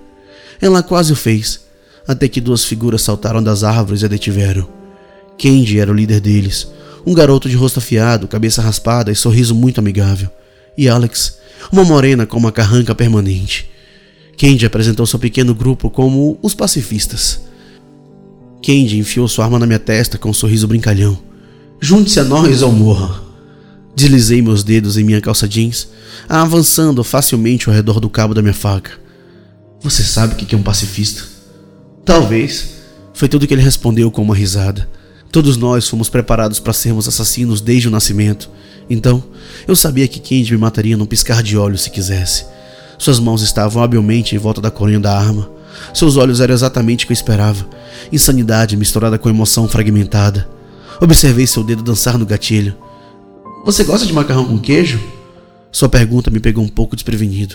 Ela 0.61 0.83
quase 0.83 1.13
o 1.13 1.17
fez, 1.17 1.61
até 2.07 2.29
que 2.29 2.41
duas 2.41 2.65
figuras 2.65 3.03
saltaram 3.03 3.43
das 3.43 3.63
árvores 3.63 4.03
e 4.03 4.05
a 4.05 4.09
detiveram. 4.09 4.69
Kendi 5.39 5.79
era 5.79 5.91
o 5.91 5.95
líder 5.95 6.21
deles, 6.21 6.69
um 7.07 7.15
garoto 7.15 7.49
de 7.49 7.57
rosto 7.57 7.79
afiado, 7.79 8.29
cabeça 8.29 8.61
raspada 8.61 9.11
e 9.11 9.17
sorriso 9.17 9.55
muito 9.55 9.79
amigável. 9.79 10.29
E 10.81 10.89
Alex, 10.89 11.37
uma 11.71 11.85
morena 11.85 12.25
com 12.25 12.39
uma 12.39 12.51
carranca 12.51 12.95
permanente. 12.95 13.69
Kendi 14.35 14.65
apresentou 14.65 15.05
seu 15.05 15.19
pequeno 15.19 15.55
grupo 15.55 15.91
como 15.91 16.39
os 16.41 16.55
pacifistas. 16.55 17.39
Kendi 18.63 18.97
enfiou 18.97 19.29
sua 19.29 19.45
arma 19.45 19.59
na 19.59 19.67
minha 19.67 19.79
testa 19.79 20.17
com 20.17 20.31
um 20.31 20.33
sorriso 20.33 20.67
brincalhão. 20.67 21.19
Junte-se 21.83 22.19
a 22.19 22.25
nós 22.25 22.63
ou 22.63 22.73
morra. 22.73 23.21
Deslizei 23.95 24.41
meus 24.41 24.65
dedos 24.65 24.97
em 24.97 25.05
minha 25.05 25.21
calça 25.21 25.47
jeans, 25.47 25.87
avançando 26.27 27.05
facilmente 27.05 27.69
ao 27.69 27.75
redor 27.75 28.01
do 28.01 28.09
cabo 28.09 28.33
da 28.33 28.41
minha 28.41 28.55
faca. 28.55 28.93
Você 29.83 30.03
sabe 30.03 30.33
o 30.33 30.37
que 30.39 30.55
é 30.55 30.59
um 30.59 30.63
pacifista? 30.63 31.25
Talvez. 32.07 32.71
Foi 33.13 33.29
tudo 33.29 33.47
que 33.47 33.53
ele 33.53 33.61
respondeu 33.61 34.11
com 34.11 34.23
uma 34.23 34.35
risada. 34.35 34.89
Todos 35.33 35.57
nós 35.57 35.89
fomos 35.89 36.09
preparados 36.09 36.59
para 36.59 36.73
sermos 36.73 37.07
assassinos 37.07 37.61
desde 37.61 37.87
o 37.87 37.91
nascimento. 37.91 38.51
Então, 38.89 39.23
eu 39.69 39.77
sabia 39.77 40.09
que 40.09 40.19
Kendi 40.19 40.53
me 40.53 40.59
mataria 40.59 40.97
num 40.97 41.07
piscar 41.07 41.43
de 41.43 41.57
olhos 41.57 41.83
se 41.83 41.91
quisesse. 41.91 42.45
Suas 42.99 43.21
mãos 43.21 43.41
estavam 43.41 43.83
habilmente 43.83 44.35
em 44.35 44.39
volta 44.39 44.61
da 44.61 44.71
coronha 44.71 44.99
da 44.99 45.17
arma. 45.17 45.49
Seus 45.95 46.17
olhos 46.17 46.41
eram 46.41 46.53
exatamente 46.53 47.05
o 47.05 47.07
que 47.07 47.13
eu 47.13 47.15
esperava. 47.15 47.65
Insanidade 48.13 48.77
misturada 48.77 49.19
com 49.19 49.29
emoção 49.29 49.69
fragmentada. 49.69 50.49
Observei 51.01 51.47
seu 51.47 51.63
dedo 51.63 51.83
dançar 51.83 52.19
no 52.19 52.27
gatilho. 52.27 52.77
Você 53.65 53.85
gosta 53.85 54.05
de 54.05 54.13
macarrão 54.13 54.45
com 54.45 54.59
queijo? 54.59 55.01
Sua 55.71 55.89
pergunta 55.89 56.31
me 56.31 56.41
pegou 56.41 56.65
um 56.65 56.69
pouco 56.69 56.97
desprevenido. 56.97 57.55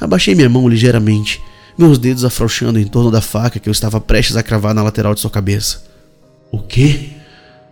Abaixei 0.00 0.34
minha 0.34 0.48
mão 0.48 0.68
ligeiramente, 0.68 1.40
meus 1.78 1.96
dedos 1.96 2.24
afrouxando 2.24 2.80
em 2.80 2.86
torno 2.86 3.10
da 3.10 3.20
faca 3.20 3.60
que 3.60 3.68
eu 3.68 3.72
estava 3.72 4.00
prestes 4.00 4.36
a 4.36 4.42
cravar 4.42 4.74
na 4.74 4.82
lateral 4.82 5.14
de 5.14 5.20
sua 5.20 5.30
cabeça. 5.30 5.93
O 6.54 6.62
quê? 6.62 7.08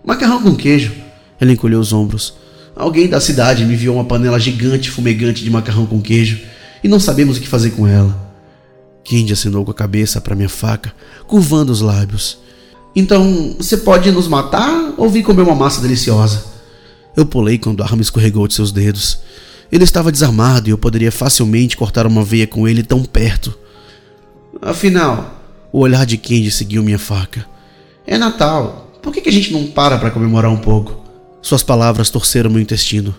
Macarrão 0.05 0.43
com 0.43 0.57
queijo. 0.57 0.93
Ela 1.41 1.53
encolheu 1.53 1.79
os 1.79 1.93
ombros. 1.93 2.35
Alguém 2.75 3.09
da 3.09 3.21
cidade 3.21 3.65
me 3.65 3.75
enviou 3.75 3.95
uma 3.95 4.05
panela 4.05 4.41
gigante 4.41 4.91
fumegante 4.91 5.45
de 5.45 5.51
macarrão 5.51 5.87
com 5.87 6.03
queijo 6.03 6.41
e 6.83 6.89
não 6.89 6.99
sabemos 6.99 7.37
o 7.37 7.41
que 7.41 7.47
fazer 7.47 7.71
com 7.71 7.87
ela. 7.87 8.13
Kendi 9.05 9.33
acenou 9.33 9.65
com 9.65 9.71
a 9.71 9.75
cabeça 9.75 10.21
para 10.21 10.35
minha 10.35 10.49
faca, 10.49 10.93
curvando 11.29 11.71
os 11.71 11.81
lábios. 11.81 12.39
Então, 12.95 13.55
você 13.57 13.77
pode 13.77 14.11
nos 14.11 14.27
matar 14.27 14.95
ou 14.97 15.09
vir 15.09 15.23
comer 15.23 15.43
uma 15.43 15.55
massa 15.55 15.81
deliciosa? 15.81 16.45
Eu 17.17 17.25
pulei 17.25 17.59
quando 17.59 17.83
a 17.83 17.87
arma 17.87 18.03
escorregou 18.03 18.49
de 18.49 18.55
seus 18.55 18.73
dedos. 18.73 19.21
Ele 19.71 19.85
estava 19.85 20.11
desarmado 20.11 20.69
e 20.69 20.73
eu 20.73 20.79
poderia 20.79 21.13
facilmente 21.13 21.77
cortar 21.77 22.05
uma 22.05 22.25
veia 22.25 22.49
com 22.49 22.67
ele 22.67 22.83
tão 22.83 23.05
perto. 23.05 23.57
Afinal, 24.61 25.41
o 25.71 25.79
olhar 25.79 26.05
de 26.05 26.17
Kendi 26.17 26.51
seguiu 26.51 26.83
minha 26.83 26.99
faca. 26.99 27.52
É 28.13 28.19
Natal. 28.19 28.93
Por 29.01 29.11
que, 29.11 29.23
que 29.23 29.31
a 29.31 29.33
gente 29.33 29.55
não 29.55 29.67
para 29.69 29.97
para 29.97 30.11
comemorar 30.11 30.51
um 30.51 30.59
pouco? 30.59 31.03
Suas 31.41 31.63
palavras 31.63 32.11
torceram 32.11 32.51
meu 32.51 32.61
intestino. 32.61 33.15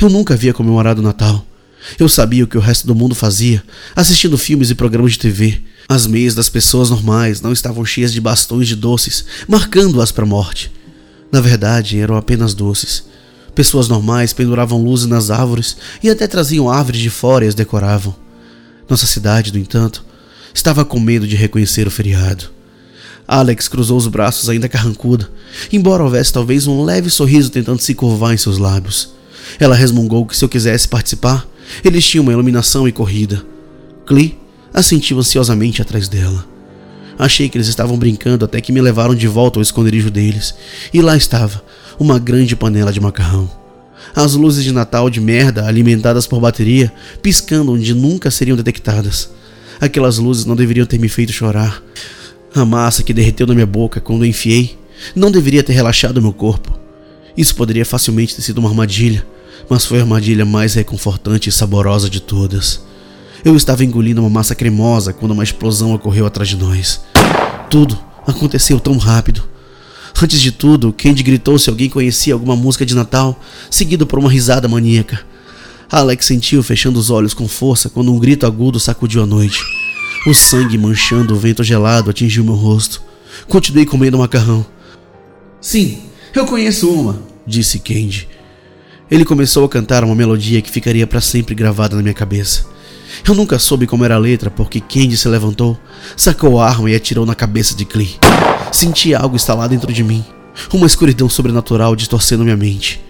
Eu 0.00 0.08
nunca 0.08 0.34
havia 0.34 0.54
comemorado 0.54 1.00
o 1.00 1.04
Natal. 1.04 1.44
Eu 1.98 2.08
sabia 2.08 2.44
o 2.44 2.46
que 2.46 2.56
o 2.56 2.60
resto 2.60 2.86
do 2.86 2.94
mundo 2.94 3.16
fazia, 3.16 3.64
assistindo 3.96 4.38
filmes 4.38 4.70
e 4.70 4.76
programas 4.76 5.14
de 5.14 5.18
TV. 5.18 5.60
As 5.88 6.06
meias 6.06 6.36
das 6.36 6.48
pessoas 6.48 6.88
normais 6.88 7.40
não 7.40 7.52
estavam 7.52 7.84
cheias 7.84 8.12
de 8.12 8.20
bastões 8.20 8.68
de 8.68 8.76
doces, 8.76 9.24
marcando-as 9.48 10.12
para 10.12 10.22
a 10.22 10.28
morte. 10.28 10.70
Na 11.32 11.40
verdade, 11.40 11.98
eram 11.98 12.16
apenas 12.16 12.54
doces. 12.54 13.06
Pessoas 13.56 13.88
normais 13.88 14.32
penduravam 14.32 14.80
luzes 14.80 15.06
nas 15.06 15.32
árvores 15.32 15.76
e 16.00 16.08
até 16.08 16.28
traziam 16.28 16.70
árvores 16.70 17.00
de 17.00 17.10
fora 17.10 17.44
e 17.44 17.48
as 17.48 17.56
decoravam. 17.56 18.14
Nossa 18.88 19.04
cidade, 19.04 19.52
no 19.52 19.58
entanto, 19.58 20.04
estava 20.54 20.84
com 20.84 21.00
medo 21.00 21.26
de 21.26 21.34
reconhecer 21.34 21.88
o 21.88 21.90
feriado. 21.90 22.56
Alex 23.28 23.68
cruzou 23.68 23.98
os 23.98 24.06
braços 24.06 24.48
ainda 24.48 24.70
carrancuda, 24.70 25.28
embora 25.70 26.02
houvesse 26.02 26.32
talvez 26.32 26.66
um 26.66 26.82
leve 26.82 27.10
sorriso 27.10 27.50
tentando 27.50 27.78
se 27.78 27.94
curvar 27.94 28.32
em 28.32 28.38
seus 28.38 28.56
lábios. 28.56 29.12
Ela 29.60 29.76
resmungou 29.76 30.24
que 30.24 30.34
se 30.34 30.42
eu 30.42 30.48
quisesse 30.48 30.88
participar, 30.88 31.46
eles 31.84 32.06
tinham 32.06 32.22
uma 32.22 32.32
iluminação 32.32 32.88
e 32.88 32.92
corrida. 32.92 33.44
Clee 34.06 34.38
assentiu 34.72 35.18
ansiosamente 35.18 35.82
atrás 35.82 36.08
dela. 36.08 36.46
Achei 37.18 37.50
que 37.50 37.58
eles 37.58 37.68
estavam 37.68 37.98
brincando 37.98 38.46
até 38.46 38.62
que 38.62 38.72
me 38.72 38.80
levaram 38.80 39.14
de 39.14 39.28
volta 39.28 39.58
ao 39.58 39.62
esconderijo 39.62 40.10
deles, 40.10 40.54
e 40.94 41.02
lá 41.02 41.14
estava, 41.14 41.62
uma 41.98 42.18
grande 42.18 42.56
panela 42.56 42.92
de 42.92 43.00
macarrão. 43.00 43.50
As 44.14 44.32
luzes 44.32 44.64
de 44.64 44.72
Natal 44.72 45.10
de 45.10 45.20
merda, 45.20 45.66
alimentadas 45.66 46.26
por 46.26 46.40
bateria, 46.40 46.90
piscando 47.20 47.72
onde 47.72 47.92
nunca 47.92 48.30
seriam 48.30 48.56
detectadas. 48.56 49.28
Aquelas 49.78 50.16
luzes 50.16 50.46
não 50.46 50.56
deveriam 50.56 50.86
ter 50.86 50.98
me 50.98 51.08
feito 51.08 51.32
chorar. 51.32 51.82
A 52.54 52.64
massa 52.64 53.02
que 53.02 53.12
derreteu 53.12 53.46
na 53.46 53.54
minha 53.54 53.66
boca 53.66 54.00
quando 54.00 54.24
enfiei 54.24 54.78
não 55.14 55.30
deveria 55.30 55.62
ter 55.62 55.72
relaxado 55.72 56.22
meu 56.22 56.32
corpo. 56.32 56.78
Isso 57.36 57.54
poderia 57.54 57.84
facilmente 57.84 58.34
ter 58.34 58.42
sido 58.42 58.58
uma 58.58 58.68
armadilha, 58.68 59.24
mas 59.68 59.84
foi 59.84 59.98
a 59.98 60.02
armadilha 60.02 60.44
mais 60.44 60.74
reconfortante 60.74 61.48
e 61.48 61.52
saborosa 61.52 62.08
de 62.08 62.20
todas. 62.20 62.82
Eu 63.44 63.54
estava 63.54 63.84
engolindo 63.84 64.20
uma 64.20 64.30
massa 64.30 64.54
cremosa 64.54 65.12
quando 65.12 65.32
uma 65.32 65.44
explosão 65.44 65.94
ocorreu 65.94 66.26
atrás 66.26 66.48
de 66.48 66.56
nós. 66.56 67.00
Tudo 67.70 67.98
aconteceu 68.26 68.80
tão 68.80 68.96
rápido. 68.96 69.44
Antes 70.20 70.40
de 70.40 70.50
tudo, 70.50 70.92
Candy 70.92 71.22
gritou 71.22 71.58
se 71.58 71.70
alguém 71.70 71.88
conhecia 71.88 72.34
alguma 72.34 72.56
música 72.56 72.84
de 72.84 72.94
Natal, 72.94 73.40
seguido 73.70 74.04
por 74.04 74.18
uma 74.18 74.30
risada 74.30 74.66
maníaca. 74.66 75.20
Alex 75.90 76.26
sentiu 76.26 76.62
fechando 76.62 76.98
os 76.98 77.08
olhos 77.08 77.32
com 77.32 77.46
força 77.46 77.88
quando 77.88 78.12
um 78.12 78.18
grito 78.18 78.44
agudo 78.44 78.80
sacudiu 78.80 79.22
a 79.22 79.26
noite. 79.26 79.60
O 80.26 80.34
sangue 80.34 80.76
manchando 80.76 81.34
o 81.34 81.38
vento 81.38 81.62
gelado 81.62 82.10
atingiu 82.10 82.44
meu 82.44 82.54
rosto. 82.54 83.02
Continuei 83.46 83.86
comendo 83.86 84.18
macarrão. 84.18 84.66
Sim, 85.60 86.02
eu 86.34 86.44
conheço 86.44 86.90
uma, 86.90 87.22
disse 87.46 87.78
Candy. 87.78 88.28
Ele 89.10 89.24
começou 89.24 89.64
a 89.64 89.68
cantar 89.68 90.04
uma 90.04 90.14
melodia 90.14 90.60
que 90.60 90.70
ficaria 90.70 91.06
para 91.06 91.20
sempre 91.20 91.54
gravada 91.54 91.96
na 91.96 92.02
minha 92.02 92.14
cabeça. 92.14 92.66
Eu 93.26 93.34
nunca 93.34 93.58
soube 93.58 93.86
como 93.86 94.04
era 94.04 94.16
a 94.16 94.18
letra 94.18 94.50
porque 94.50 94.80
Candy 94.80 95.16
se 95.16 95.28
levantou, 95.28 95.78
sacou 96.16 96.60
a 96.60 96.68
arma 96.68 96.90
e 96.90 96.94
atirou 96.94 97.24
na 97.24 97.34
cabeça 97.34 97.74
de 97.74 97.84
Clee. 97.84 98.18
Senti 98.70 99.14
algo 99.14 99.36
instalar 99.36 99.68
dentro 99.68 99.92
de 99.92 100.04
mim, 100.04 100.24
uma 100.72 100.86
escuridão 100.86 101.28
sobrenatural 101.28 101.96
distorcendo 101.96 102.44
minha 102.44 102.56
mente. 102.56 103.00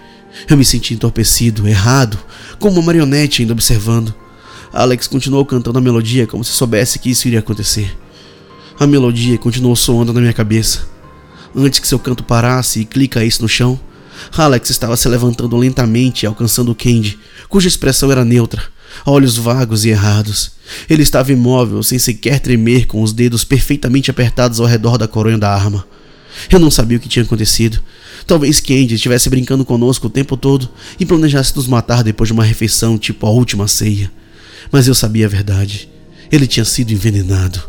Eu 0.49 0.57
me 0.57 0.65
senti 0.65 0.95
entorpecido, 0.95 1.67
errado, 1.67 2.19
como 2.59 2.75
uma 2.75 2.87
marionete 2.87 3.43
ainda 3.43 3.55
observando. 3.55 4.15
Alex 4.73 5.07
continuou 5.07 5.45
cantando 5.45 5.79
a 5.79 5.83
melodia 5.83 6.27
como 6.27 6.45
se 6.45 6.53
soubesse 6.53 6.99
que 6.99 7.11
isso 7.11 7.27
iria 7.27 7.39
acontecer. 7.39 7.97
A 8.79 8.87
melodia 8.87 9.39
continuou 9.39 9.75
soando 9.75 10.13
na 10.13 10.21
minha 10.21 10.33
cabeça. 10.33 10.87
Antes 11.57 11.81
que 11.81 11.89
seu 11.89 11.99
canto 11.99 12.23
parasse 12.23 12.81
e 12.81 12.85
Clee 12.85 13.09
caísse 13.09 13.41
no 13.41 13.49
chão, 13.49 13.79
Alex 14.37 14.71
estava 14.71 14.97
se 14.97 15.09
levantando 15.09 15.57
lentamente 15.57 16.25
e 16.25 16.27
alcançando 16.27 16.75
Candy, 16.75 17.19
cuja 17.49 17.69
expressão 17.69 18.13
era 18.13 18.25
neutra, 18.25 18.63
olhos 19.07 19.37
vagos 19.37 19.85
e 19.85 19.89
errados. 19.89 20.53
Ele 20.89 21.03
estava 21.03 21.33
imóvel, 21.33 21.83
sem 21.83 21.99
sequer 21.99 22.41
tremer, 22.41 22.87
com 22.87 23.03
os 23.03 23.13
dedos 23.13 23.45
perfeitamente 23.45 24.11
apertados 24.11 24.61
ao 24.61 24.67
redor 24.67 24.99
da 24.99 25.09
coronha 25.09 25.39
da 25.39 25.53
arma. 25.53 25.87
Eu 26.51 26.59
não 26.59 26.71
sabia 26.71 26.99
o 26.99 27.01
que 27.01 27.09
tinha 27.09 27.25
acontecido. 27.25 27.81
Talvez 28.27 28.61
Candy 28.61 28.95
estivesse 28.95 29.31
brincando 29.31 29.65
conosco 29.65 30.07
o 30.07 30.11
tempo 30.11 30.37
todo 30.37 30.69
e 31.01 31.07
planejasse 31.07 31.57
nos 31.57 31.67
matar 31.67 32.05
depois 32.05 32.29
de 32.29 32.33
uma 32.33 32.45
refeição 32.45 32.99
tipo 32.99 33.27
a 33.27 33.31
última 33.31 33.67
ceia. 33.67 34.11
Mas 34.71 34.87
eu 34.87 34.95
sabia 34.95 35.27
a 35.27 35.29
verdade. 35.29 35.89
Ele 36.31 36.47
tinha 36.47 36.65
sido 36.65 36.93
envenenado. 36.93 37.61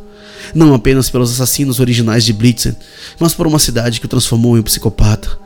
Não 0.53 0.73
apenas 0.73 1.09
pelos 1.09 1.31
assassinos 1.31 1.79
originais 1.79 2.23
de 2.23 2.33
Blitzen, 2.33 2.75
mas 3.19 3.33
por 3.33 3.45
uma 3.45 3.59
cidade 3.59 3.99
que 3.99 4.05
o 4.05 4.09
transformou 4.09 4.57
em 4.57 4.61
um 4.61 4.63
psicopata. 4.63 5.37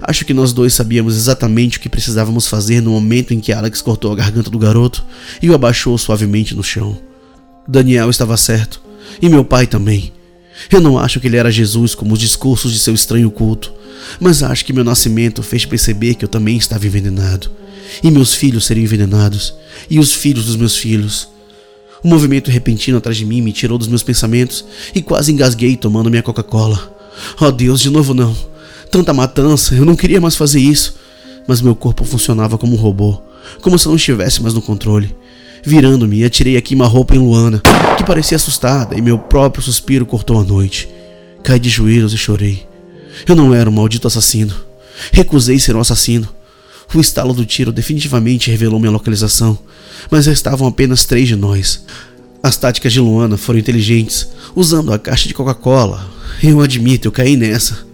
Acho 0.00 0.24
que 0.24 0.34
nós 0.34 0.52
dois 0.52 0.74
sabíamos 0.74 1.16
exatamente 1.16 1.78
o 1.78 1.80
que 1.80 1.88
precisávamos 1.88 2.46
fazer 2.46 2.80
no 2.80 2.90
momento 2.90 3.32
em 3.32 3.40
que 3.40 3.52
Alex 3.52 3.80
cortou 3.80 4.12
a 4.12 4.16
garganta 4.16 4.50
do 4.50 4.58
garoto 4.58 5.04
e 5.40 5.48
o 5.48 5.54
abaixou 5.54 5.96
suavemente 5.96 6.54
no 6.54 6.62
chão. 6.62 6.98
Daniel 7.68 8.10
estava 8.10 8.36
certo, 8.36 8.80
e 9.20 9.28
meu 9.28 9.44
pai 9.44 9.66
também. 9.66 10.12
Eu 10.70 10.80
não 10.80 10.98
acho 10.98 11.20
que 11.20 11.26
ele 11.26 11.36
era 11.36 11.50
Jesus 11.50 11.94
como 11.94 12.14
os 12.14 12.20
discursos 12.20 12.72
de 12.72 12.78
seu 12.78 12.94
estranho 12.94 13.30
culto, 13.30 13.72
mas 14.20 14.42
acho 14.42 14.64
que 14.64 14.72
meu 14.72 14.84
nascimento 14.84 15.42
fez 15.42 15.64
perceber 15.64 16.14
que 16.14 16.24
eu 16.24 16.28
também 16.28 16.56
estava 16.56 16.86
envenenado, 16.86 17.50
e 18.02 18.10
meus 18.10 18.34
filhos 18.34 18.66
seriam 18.66 18.84
envenenados, 18.84 19.54
e 19.88 19.98
os 19.98 20.12
filhos 20.12 20.46
dos 20.46 20.56
meus 20.56 20.76
filhos. 20.76 21.28
Um 22.04 22.08
movimento 22.08 22.50
repentino 22.50 22.98
atrás 22.98 23.16
de 23.16 23.24
mim 23.24 23.40
me 23.40 23.52
tirou 23.52 23.78
dos 23.78 23.88
meus 23.88 24.02
pensamentos 24.02 24.64
e 24.94 25.02
quase 25.02 25.32
engasguei 25.32 25.76
tomando 25.76 26.10
minha 26.10 26.22
Coca-Cola. 26.22 26.94
Oh 27.40 27.50
Deus, 27.50 27.80
de 27.80 27.90
novo 27.90 28.14
não. 28.14 28.36
Tanta 28.90 29.12
matança, 29.12 29.74
eu 29.74 29.84
não 29.84 29.96
queria 29.96 30.20
mais 30.20 30.36
fazer 30.36 30.60
isso. 30.60 30.96
Mas 31.48 31.60
meu 31.60 31.74
corpo 31.74 32.04
funcionava 32.04 32.58
como 32.58 32.74
um 32.74 32.78
robô, 32.78 33.20
como 33.60 33.78
se 33.78 33.86
eu 33.86 33.90
não 33.90 33.96
estivesse 33.96 34.42
mais 34.42 34.54
no 34.54 34.62
controle. 34.62 35.14
Virando-me, 35.66 36.22
atirei 36.22 36.56
a 36.56 36.62
queima-roupa 36.62 37.16
em 37.16 37.18
Luana, 37.18 37.60
que 37.96 38.04
parecia 38.04 38.36
assustada, 38.36 38.96
e 38.96 39.02
meu 39.02 39.18
próprio 39.18 39.64
suspiro 39.64 40.06
cortou 40.06 40.38
a 40.38 40.44
noite. 40.44 40.88
Caí 41.42 41.58
de 41.58 41.68
joelhos 41.68 42.12
e 42.12 42.16
chorei. 42.16 42.64
Eu 43.26 43.34
não 43.34 43.52
era 43.52 43.68
um 43.68 43.72
maldito 43.72 44.06
assassino. 44.06 44.54
Recusei 45.10 45.58
ser 45.58 45.74
um 45.74 45.80
assassino. 45.80 46.28
O 46.94 47.00
estalo 47.00 47.34
do 47.34 47.44
tiro 47.44 47.72
definitivamente 47.72 48.48
revelou 48.48 48.78
minha 48.78 48.92
localização, 48.92 49.58
mas 50.08 50.26
restavam 50.26 50.68
apenas 50.68 51.04
três 51.04 51.26
de 51.26 51.34
nós. 51.34 51.84
As 52.40 52.56
táticas 52.56 52.92
de 52.92 53.00
Luana 53.00 53.36
foram 53.36 53.58
inteligentes, 53.58 54.28
usando 54.54 54.92
a 54.92 54.98
caixa 55.00 55.26
de 55.26 55.34
Coca-Cola. 55.34 56.08
Eu 56.40 56.60
admito, 56.60 57.08
eu 57.08 57.12
caí 57.12 57.36
nessa. 57.36 57.84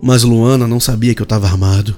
Mas 0.00 0.22
Luana 0.22 0.68
não 0.68 0.78
sabia 0.78 1.12
que 1.12 1.20
eu 1.20 1.24
estava 1.24 1.48
armado. 1.48 1.96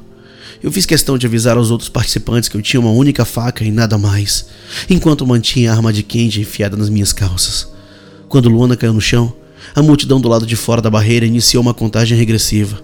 Eu 0.63 0.71
fiz 0.71 0.87
questão 0.87 1.19
de 1.19 1.27
avisar 1.27 1.57
aos 1.57 1.71
outros 1.71 1.89
participantes 1.89 2.49
que 2.49 2.57
eu 2.57 2.63
tinha 2.63 2.81
uma 2.81 2.93
única 2.93 3.25
faca 3.25 3.65
e 3.65 3.71
nada 3.71 3.99
mais, 3.99 4.47
enquanto 4.89 5.27
mantinha 5.27 5.73
a 5.73 5.75
arma 5.75 5.93
de 5.93 6.05
Kenji 6.05 6.43
enfiada 6.43 6.77
nas 6.77 6.89
minhas 6.89 7.13
calças. 7.13 7.69
Quando 8.29 8.49
Luana 8.49 8.77
caiu 8.77 8.93
no 8.93 9.01
chão, 9.01 9.33
a 9.75 9.83
multidão 9.83 10.21
do 10.21 10.29
lado 10.29 10.47
de 10.47 10.55
fora 10.55 10.81
da 10.81 10.89
barreira 10.89 11.27
iniciou 11.27 11.63
uma 11.63 11.75
contagem 11.75 12.17
regressiva. 12.17 12.81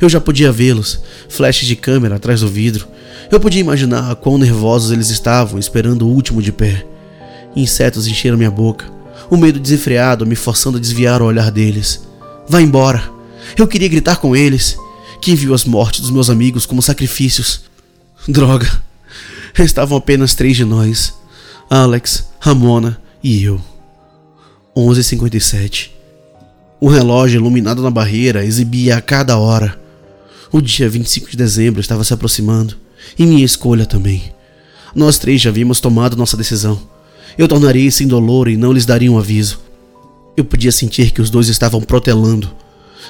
Eu 0.00 0.08
já 0.08 0.20
podia 0.20 0.50
vê-los, 0.50 0.98
flashes 1.28 1.68
de 1.68 1.76
câmera 1.76 2.16
atrás 2.16 2.40
do 2.40 2.48
vidro. 2.48 2.88
Eu 3.30 3.38
podia 3.38 3.60
imaginar 3.60 4.14
quão 4.16 4.38
nervosos 4.38 4.90
eles 4.90 5.10
estavam, 5.10 5.58
esperando 5.58 6.06
o 6.06 6.10
último 6.10 6.40
de 6.40 6.52
pé. 6.52 6.86
Insetos 7.54 8.06
encheram 8.06 8.38
minha 8.38 8.50
boca, 8.50 8.86
o 9.28 9.36
medo 9.36 9.60
desenfreado 9.60 10.26
me 10.26 10.34
forçando 10.34 10.78
a 10.78 10.80
desviar 10.80 11.20
o 11.20 11.26
olhar 11.26 11.50
deles. 11.50 12.00
Vá 12.48 12.62
embora! 12.62 13.02
Eu 13.56 13.66
queria 13.66 13.88
gritar 13.88 14.16
com 14.16 14.34
eles. 14.34 14.76
Quem 15.20 15.34
viu 15.34 15.52
as 15.52 15.66
mortes 15.66 16.00
dos 16.00 16.10
meus 16.10 16.30
amigos 16.30 16.64
como 16.64 16.80
sacrifícios? 16.80 17.62
Droga! 18.26 18.82
Restavam 19.52 19.98
apenas 19.98 20.34
três 20.34 20.56
de 20.56 20.64
nós: 20.64 21.14
Alex, 21.68 22.26
Ramona 22.38 23.00
e 23.22 23.42
eu. 23.42 23.60
11h57. 24.74 25.90
O 26.80 26.88
relógio 26.88 27.38
iluminado 27.38 27.82
na 27.82 27.90
barreira 27.90 28.44
exibia 28.44 28.96
a 28.96 29.00
cada 29.02 29.36
hora. 29.36 29.78
O 30.50 30.60
dia 30.60 30.88
25 30.88 31.30
de 31.30 31.36
dezembro 31.36 31.80
estava 31.80 32.02
se 32.02 32.14
aproximando, 32.14 32.76
e 33.18 33.26
minha 33.26 33.44
escolha 33.44 33.84
também. 33.84 34.32
Nós 34.94 35.18
três 35.18 35.42
já 35.42 35.50
havíamos 35.50 35.80
tomado 35.80 36.16
nossa 36.16 36.36
decisão. 36.36 36.80
Eu 37.36 37.46
tornaria 37.46 37.86
isso 37.86 38.02
indolor 38.02 38.48
e 38.48 38.56
não 38.56 38.72
lhes 38.72 38.86
daria 38.86 39.12
um 39.12 39.18
aviso. 39.18 39.60
Eu 40.36 40.44
podia 40.44 40.72
sentir 40.72 41.10
que 41.10 41.20
os 41.20 41.28
dois 41.28 41.48
estavam 41.48 41.82
protelando, 41.82 42.50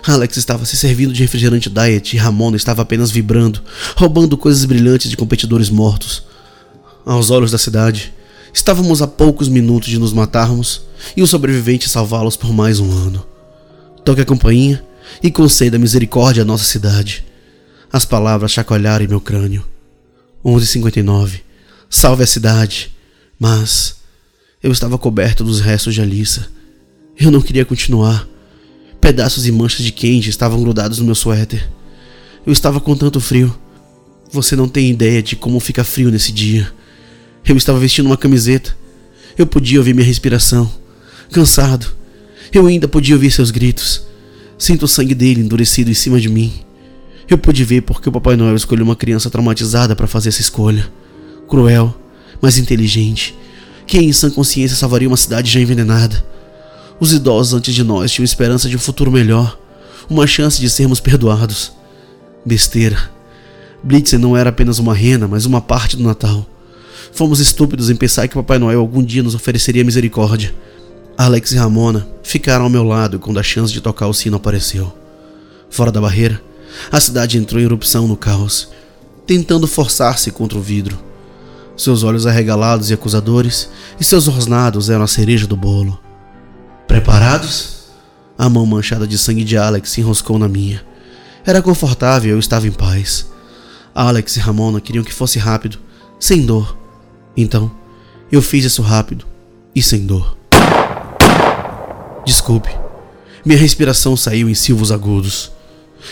Alex 0.07 0.37
estava 0.37 0.65
se 0.65 0.77
servindo 0.77 1.13
de 1.13 1.23
refrigerante 1.23 1.69
diet 1.69 2.15
e 2.15 2.19
Ramona 2.19 2.57
estava 2.57 2.83
apenas 2.83 3.11
vibrando, 3.11 3.63
roubando 3.97 4.37
coisas 4.37 4.65
brilhantes 4.65 5.11
de 5.11 5.17
competidores 5.17 5.69
mortos. 5.69 6.25
Aos 7.05 7.31
olhos 7.31 7.51
da 7.51 7.59
cidade, 7.59 8.13
estávamos 8.53 9.03
a 9.03 9.07
poucos 9.07 9.49
minutos 9.49 9.89
de 9.89 9.99
nos 9.99 10.13
matarmos 10.13 10.83
e 11.17 11.23
o 11.23 11.27
sobrevivente 11.27 11.89
salvá-los 11.89 12.37
por 12.37 12.53
mais 12.53 12.81
um 12.81 12.91
ano. 12.91 13.27
Toque 14.05 14.21
a 14.21 14.25
campainha 14.25 14.83
e 15.23 15.31
conceda 15.31 15.79
misericórdia 15.79 16.43
à 16.43 16.47
nossa 16.47 16.65
cidade. 16.65 17.25
As 17.93 18.05
palavras 18.05 18.53
chacoalharam 18.53 19.05
em 19.05 19.09
meu 19.09 19.21
crânio. 19.21 19.65
11:59. 20.45 21.41
Salve 21.89 22.23
a 22.23 22.27
cidade. 22.27 22.95
Mas 23.39 23.97
eu 24.63 24.71
estava 24.71 24.99
coberto 24.99 25.43
dos 25.43 25.61
restos 25.61 25.95
de 25.95 26.01
Alissa. 26.01 26.49
Eu 27.19 27.31
não 27.31 27.41
queria 27.41 27.65
continuar. 27.65 28.30
Pedaços 29.01 29.47
e 29.47 29.53
manchas 29.53 29.85
de 29.85 29.93
Kenji 29.93 30.29
estavam 30.29 30.63
grudados 30.63 30.99
no 30.99 31.07
meu 31.07 31.15
suéter. 31.15 31.69
Eu 32.47 32.53
estava 32.53 32.81
com 32.81 32.95
tanto 32.95 33.21
frio. 33.21 33.57
Você 34.31 34.55
não 34.55 34.69
tem 34.69 34.91
ideia 34.91 35.23
de 35.23 35.37
como 35.37 35.59
fica 35.59 35.83
frio 35.83 36.11
nesse 36.11 36.33
dia. 36.33 36.71
Eu 37.47 37.57
estava 37.57 37.79
vestindo 37.79 38.07
uma 38.07 38.17
camiseta. 38.17 38.77
Eu 39.37 39.47
podia 39.47 39.79
ouvir 39.79 39.95
minha 39.95 40.07
respiração. 40.07 40.71
Cansado. 41.33 41.87
Eu 42.53 42.67
ainda 42.67 42.87
podia 42.87 43.15
ouvir 43.15 43.31
seus 43.31 43.51
gritos. 43.51 44.03
Sinto 44.59 44.85
o 44.85 44.89
sangue 44.89 45.15
dele 45.15 45.41
endurecido 45.41 45.91
em 45.91 45.95
cima 45.95 46.21
de 46.21 46.29
mim. 46.29 46.53
Eu 47.29 47.39
pude 47.39 47.65
ver 47.65 47.83
porque 47.83 48.09
o 48.09 48.13
Papai 48.13 48.37
Noel 48.37 48.57
escolheu 48.57 48.85
uma 48.85 48.97
criança 48.97 49.31
traumatizada 49.31 49.97
para 49.97 50.07
fazer 50.07 50.29
essa 50.29 50.41
escolha. 50.41 50.91
Cruel, 51.49 51.97
mas 52.43 52.59
inteligente. 52.59 53.35
Quem 53.87 54.09
em 54.09 54.13
sã 54.13 54.31
consciência 54.31 54.77
salvaria 54.77 55.09
uma 55.09 55.17
cidade 55.17 55.51
já 55.51 55.61
envenenada? 55.61 56.25
Os 57.01 57.15
idosos 57.15 57.55
antes 57.55 57.75
de 57.75 57.83
nós 57.83 58.13
tinham 58.13 58.25
esperança 58.25 58.69
de 58.69 58.77
um 58.77 58.79
futuro 58.79 59.11
melhor, 59.11 59.59
uma 60.09 60.27
chance 60.27 60.61
de 60.61 60.69
sermos 60.69 61.01
perdoados. 61.01 61.73
Besteira. 62.45 63.11
Blitzen 63.83 64.19
não 64.19 64.37
era 64.37 64.51
apenas 64.51 64.79
uma 64.79 64.95
rena, 64.95 65.27
mas 65.27 65.47
uma 65.47 65.63
parte 65.63 65.97
do 65.97 66.03
Natal. 66.03 66.47
Fomos 67.13 67.41
estúpidos 67.41 67.89
em 67.89 67.97
pensar 67.97 68.29
que 68.29 68.35
Papai 68.35 68.59
Noel 68.59 68.81
algum 68.81 69.03
dia 69.03 69.23
nos 69.23 69.35
ofereceria 69.35 69.83
misericórdia. 69.83 70.55
Alex 71.17 71.53
e 71.53 71.57
Ramona 71.57 72.07
ficaram 72.23 72.65
ao 72.65 72.71
meu 72.71 72.85
lado 72.85 73.19
quando 73.19 73.41
a 73.41 73.43
chance 73.43 73.73
de 73.73 73.81
tocar 73.81 74.07
o 74.07 74.13
sino 74.13 74.37
apareceu. 74.37 74.95
Fora 75.71 75.91
da 75.91 76.03
barreira, 76.03 76.43
a 76.93 77.01
cidade 77.01 77.39
entrou 77.39 77.59
em 77.63 77.65
erupção 77.65 78.07
no 78.07 78.17
caos, 78.17 78.69
tentando 79.27 79.67
forçar-se 79.67 80.31
contra 80.31 80.59
o 80.59 80.63
vidro. 80.63 80.99
Seus 81.79 82.03
olhos 82.03 82.27
arregalados 82.27 82.91
e 82.91 82.95
acusadores, 82.95 83.71
e 83.99 84.05
seus 84.05 84.27
rosnados 84.27 84.91
eram 84.91 85.05
a 85.05 85.09
cereja 85.09 85.47
do 85.47 85.57
bolo. 85.57 85.99
Preparados? 86.91 87.85
A 88.37 88.49
mão 88.49 88.67
manchada 88.67 89.07
de 89.07 89.17
sangue 89.17 89.45
de 89.45 89.57
Alex 89.57 89.91
se 89.91 90.01
enroscou 90.01 90.41
na 90.41 90.49
minha. 90.49 90.85
Era 91.47 91.63
confortável, 91.63 92.33
eu 92.33 92.39
estava 92.41 92.67
em 92.67 92.73
paz. 92.73 93.31
Alex 93.95 94.37
e 94.37 94.41
Ramona 94.41 94.81
queriam 94.81 95.05
que 95.05 95.15
fosse 95.15 95.39
rápido, 95.39 95.79
sem 96.19 96.45
dor. 96.45 96.77
Então, 97.37 97.71
eu 98.33 98.43
fiz 98.43 98.65
isso 98.65 98.83
rápido 98.83 99.25
e 99.73 99.81
sem 99.81 100.05
dor. 100.05 100.37
Desculpe. 102.27 102.71
Minha 103.45 103.61
respiração 103.61 104.17
saiu 104.17 104.51
em 104.51 104.55
silvos 104.55 104.91
agudos. 104.91 105.53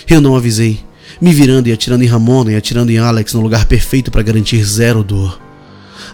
Eu 0.09 0.21
não 0.21 0.37
avisei, 0.37 0.81
me 1.21 1.33
virando 1.33 1.67
e 1.67 1.73
atirando 1.73 2.05
em 2.05 2.09
Ramona 2.09 2.53
e 2.53 2.57
atirando 2.57 2.93
em 2.93 2.99
Alex 2.99 3.35
no 3.35 3.41
lugar 3.41 3.67
perfeito 3.67 4.13
para 4.13 4.23
garantir 4.23 4.63
zero 4.63 5.03
dor. 5.03 5.41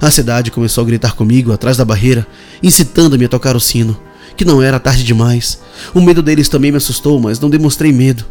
A 0.00 0.10
cidade 0.10 0.50
começou 0.50 0.80
a 0.80 0.86
gritar 0.86 1.14
comigo 1.14 1.52
atrás 1.52 1.76
da 1.76 1.84
barreira, 1.84 2.26
incitando-me 2.62 3.26
a 3.26 3.28
tocar 3.28 3.54
o 3.56 3.60
sino 3.60 3.94
que 4.36 4.44
não 4.44 4.62
era 4.62 4.80
tarde 4.80 5.04
demais. 5.04 5.60
O 5.94 6.00
medo 6.00 6.22
deles 6.22 6.48
também 6.48 6.70
me 6.70 6.76
assustou, 6.76 7.20
mas 7.20 7.40
não 7.40 7.50
demonstrei 7.50 7.92
medo, 7.92 8.24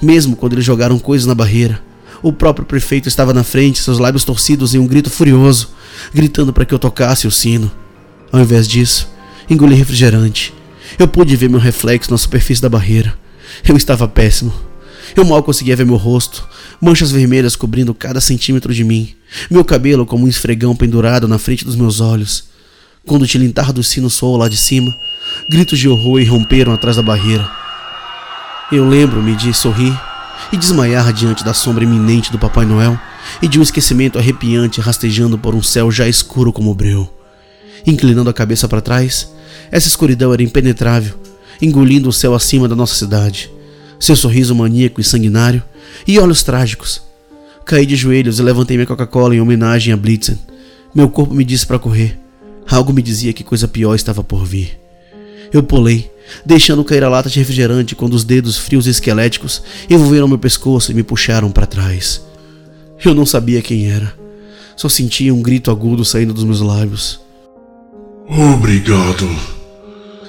mesmo 0.00 0.36
quando 0.36 0.54
eles 0.54 0.64
jogaram 0.64 0.98
coisas 0.98 1.26
na 1.26 1.34
barreira. 1.34 1.80
O 2.22 2.32
próprio 2.32 2.66
prefeito 2.66 3.08
estava 3.08 3.32
na 3.32 3.42
frente, 3.42 3.80
seus 3.80 3.98
lábios 3.98 4.24
torcidos 4.24 4.74
em 4.74 4.78
um 4.78 4.86
grito 4.86 5.10
furioso, 5.10 5.70
gritando 6.14 6.52
para 6.52 6.64
que 6.64 6.74
eu 6.74 6.78
tocasse 6.78 7.26
o 7.26 7.30
sino. 7.30 7.70
Ao 8.30 8.40
invés 8.40 8.68
disso, 8.68 9.08
engoli 9.48 9.74
refrigerante. 9.74 10.52
Eu 10.98 11.08
pude 11.08 11.34
ver 11.36 11.48
meu 11.48 11.60
reflexo 11.60 12.10
na 12.10 12.18
superfície 12.18 12.60
da 12.60 12.68
barreira. 12.68 13.14
Eu 13.66 13.76
estava 13.76 14.06
péssimo. 14.06 14.52
Eu 15.16 15.24
mal 15.24 15.42
conseguia 15.42 15.74
ver 15.74 15.86
meu 15.86 15.96
rosto, 15.96 16.46
manchas 16.80 17.10
vermelhas 17.10 17.56
cobrindo 17.56 17.92
cada 17.92 18.20
centímetro 18.20 18.72
de 18.72 18.84
mim, 18.84 19.14
meu 19.50 19.64
cabelo 19.64 20.06
como 20.06 20.24
um 20.24 20.28
esfregão 20.28 20.76
pendurado 20.76 21.26
na 21.26 21.38
frente 21.38 21.64
dos 21.64 21.74
meus 21.74 22.00
olhos. 22.00 22.44
Quando 23.04 23.22
o 23.22 23.26
tilintar 23.26 23.72
do 23.72 23.82
sino 23.82 24.08
soou 24.08 24.36
lá 24.36 24.48
de 24.48 24.56
cima, 24.56 24.96
Gritos 25.48 25.78
de 25.78 25.88
horror 25.88 26.20
irromperam 26.20 26.72
atrás 26.72 26.96
da 26.96 27.02
barreira. 27.02 27.50
Eu 28.70 28.88
lembro-me 28.88 29.34
de 29.34 29.52
sorrir 29.52 29.98
e 30.52 30.56
desmaiar 30.56 31.12
diante 31.12 31.44
da 31.44 31.52
sombra 31.52 31.84
iminente 31.84 32.32
do 32.32 32.38
Papai 32.38 32.64
Noel 32.64 32.98
e 33.42 33.48
de 33.48 33.58
um 33.58 33.62
esquecimento 33.62 34.18
arrepiante 34.18 34.80
rastejando 34.80 35.38
por 35.38 35.54
um 35.54 35.62
céu 35.62 35.90
já 35.90 36.08
escuro 36.08 36.52
como 36.52 36.70
o 36.70 36.74
breu. 36.74 37.08
Inclinando 37.86 38.30
a 38.30 38.34
cabeça 38.34 38.68
para 38.68 38.80
trás, 38.80 39.30
essa 39.70 39.88
escuridão 39.88 40.32
era 40.32 40.42
impenetrável, 40.42 41.14
engolindo 41.60 42.08
o 42.08 42.12
céu 42.12 42.34
acima 42.34 42.68
da 42.68 42.76
nossa 42.76 42.94
cidade. 42.94 43.50
Seu 43.98 44.16
sorriso 44.16 44.54
maníaco 44.54 45.00
e 45.00 45.04
sanguinário 45.04 45.62
e 46.06 46.18
olhos 46.18 46.42
trágicos. 46.42 47.02
Caí 47.64 47.84
de 47.84 47.96
joelhos 47.96 48.38
e 48.38 48.42
levantei 48.42 48.76
minha 48.76 48.86
Coca-Cola 48.86 49.34
em 49.34 49.40
homenagem 49.40 49.92
a 49.92 49.96
Blitzen. 49.96 50.38
Meu 50.94 51.08
corpo 51.08 51.34
me 51.34 51.44
disse 51.44 51.66
para 51.66 51.78
correr. 51.78 52.18
Algo 52.68 52.92
me 52.92 53.02
dizia 53.02 53.32
que 53.32 53.44
coisa 53.44 53.68
pior 53.68 53.94
estava 53.94 54.24
por 54.24 54.44
vir. 54.44 54.79
Eu 55.52 55.62
pulei, 55.62 56.10
deixando 56.44 56.84
cair 56.84 57.02
a 57.02 57.08
lata 57.08 57.28
de 57.28 57.38
refrigerante 57.38 57.94
quando 57.94 58.14
os 58.14 58.24
dedos 58.24 58.56
frios 58.56 58.86
e 58.86 58.90
esqueléticos 58.90 59.62
envolveram 59.88 60.28
meu 60.28 60.38
pescoço 60.38 60.90
e 60.90 60.94
me 60.94 61.02
puxaram 61.02 61.50
para 61.50 61.66
trás. 61.66 62.24
Eu 63.04 63.14
não 63.14 63.26
sabia 63.26 63.62
quem 63.62 63.90
era. 63.90 64.14
Só 64.76 64.88
sentia 64.88 65.34
um 65.34 65.42
grito 65.42 65.70
agudo 65.70 66.04
saindo 66.04 66.32
dos 66.32 66.44
meus 66.44 66.60
lábios. 66.60 67.20
Obrigado. 68.28 69.28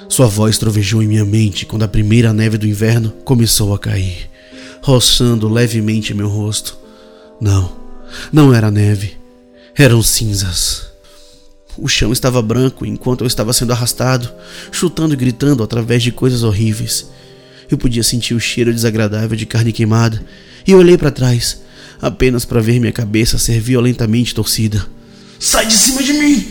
Sua 0.10 0.28
voz 0.28 0.58
trovejou 0.58 1.02
em 1.02 1.08
minha 1.08 1.24
mente 1.24 1.66
quando 1.66 1.84
a 1.84 1.88
primeira 1.88 2.34
neve 2.34 2.58
do 2.58 2.68
inverno 2.68 3.12
começou 3.24 3.74
a 3.74 3.80
cair, 3.80 4.30
roçando 4.82 5.48
levemente 5.48 6.14
meu 6.14 6.28
rosto. 6.28 6.78
Não, 7.40 7.72
não 8.32 8.54
era 8.54 8.70
neve. 8.70 9.16
Eram 9.76 10.04
cinzas. 10.04 10.91
O 11.78 11.88
chão 11.88 12.12
estava 12.12 12.42
branco 12.42 12.86
enquanto 12.86 13.22
eu 13.22 13.28
estava 13.28 13.54
sendo 13.54 13.72
arrastado, 13.72 14.30
chutando 14.72 15.14
e 15.14 15.18
gritando 15.18 15.64
através 15.64 16.04
de 16.04 16.12
coisas 16.12 16.44
horríveis. 16.44 17.10
Eu 17.70 17.78
podia 17.78 18.04
sentir 18.04 18.34
o 18.34 18.40
cheiro 18.40 18.74
desagradável 18.74 19.38
de 19.38 19.46
carne 19.46 19.72
queimada 19.72 20.22
e 20.68 20.76
olhei 20.76 20.98
para 20.98 21.12
trás, 21.12 21.62
apenas 22.02 22.44
para 22.44 22.62
ver 22.62 22.80
minha 22.80 22.92
cabeça 22.92 23.38
ser 23.38 23.60
violentamente 23.60 24.36
torcida. 24.36 24.86
Sai 25.40 25.66
de 25.66 25.78
cima 25.78 26.04
de 26.04 26.14
mim! 26.14 26.46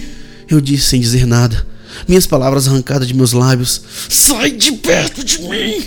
Eu 0.48 0.60
disse 0.60 0.86
sem 0.86 1.00
dizer 1.00 1.26
nada, 1.26 1.64
minhas 2.08 2.26
palavras 2.26 2.66
arrancadas 2.66 3.06
de 3.06 3.14
meus 3.14 3.32
lábios. 3.32 3.82
Sai 4.08 4.50
de 4.50 4.72
perto 4.72 5.22
de 5.22 5.42
mim! 5.42 5.84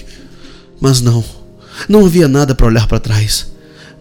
Mas 0.80 1.02
não, 1.02 1.24
não 1.90 2.06
havia 2.06 2.28
nada 2.28 2.54
para 2.54 2.68
olhar 2.68 2.88
para 2.88 3.00
trás. 3.00 3.48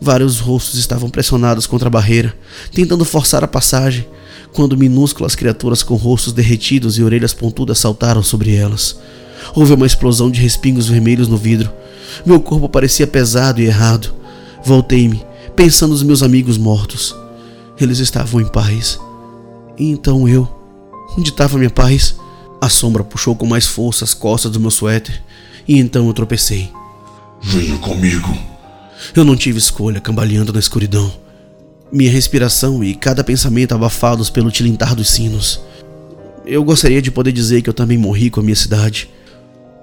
Vários 0.00 0.38
rostos 0.40 0.78
estavam 0.78 1.08
pressionados 1.08 1.66
contra 1.66 1.88
a 1.88 1.90
barreira, 1.90 2.34
tentando 2.72 3.04
forçar 3.04 3.42
a 3.42 3.48
passagem, 3.48 4.06
quando 4.52 4.76
minúsculas 4.76 5.34
criaturas 5.34 5.82
com 5.82 5.94
rostos 5.94 6.32
derretidos 6.32 6.98
e 6.98 7.02
orelhas 7.02 7.32
pontudas 7.32 7.78
saltaram 7.78 8.22
sobre 8.22 8.54
elas. 8.54 8.98
Houve 9.54 9.72
uma 9.72 9.86
explosão 9.86 10.30
de 10.30 10.40
respingos 10.40 10.88
vermelhos 10.88 11.28
no 11.28 11.36
vidro. 11.36 11.72
Meu 12.24 12.40
corpo 12.40 12.68
parecia 12.68 13.06
pesado 13.06 13.60
e 13.60 13.66
errado. 13.66 14.14
Voltei-me, 14.64 15.24
pensando 15.56 15.92
nos 15.92 16.02
meus 16.02 16.22
amigos 16.22 16.58
mortos. 16.58 17.14
Eles 17.80 17.98
estavam 17.98 18.40
em 18.40 18.46
paz. 18.46 18.98
E 19.78 19.90
então 19.90 20.28
eu. 20.28 20.48
Onde 21.18 21.30
estava 21.30 21.58
minha 21.58 21.70
paz? 21.70 22.14
A 22.60 22.68
sombra 22.68 23.02
puxou 23.02 23.34
com 23.34 23.46
mais 23.46 23.66
força 23.66 24.04
as 24.04 24.14
costas 24.14 24.52
do 24.52 24.60
meu 24.60 24.70
suéter 24.70 25.22
e 25.66 25.78
então 25.78 26.06
eu 26.06 26.12
tropecei. 26.12 26.70
Venha 27.42 27.76
comigo. 27.78 28.36
Eu 29.14 29.24
não 29.24 29.36
tive 29.36 29.58
escolha, 29.58 30.00
cambaleando 30.00 30.52
na 30.52 30.60
escuridão. 30.60 31.12
Minha 31.92 32.10
respiração 32.10 32.82
e 32.82 32.94
cada 32.94 33.22
pensamento 33.22 33.74
abafados 33.74 34.30
pelo 34.30 34.50
tilintar 34.50 34.94
dos 34.94 35.10
sinos. 35.10 35.60
Eu 36.46 36.64
gostaria 36.64 37.02
de 37.02 37.10
poder 37.10 37.32
dizer 37.32 37.60
que 37.60 37.68
eu 37.68 37.74
também 37.74 37.98
morri 37.98 38.30
com 38.30 38.40
a 38.40 38.42
minha 38.42 38.56
cidade, 38.56 39.10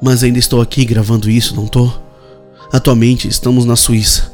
mas 0.02 0.24
ainda 0.24 0.40
estou 0.40 0.60
aqui 0.60 0.84
gravando 0.86 1.30
isso, 1.30 1.56
não 1.56 1.68
tô? 1.68 1.92
Atualmente 2.72 3.28
estamos 3.28 3.64
na 3.64 3.76
Suíça. 3.76 4.32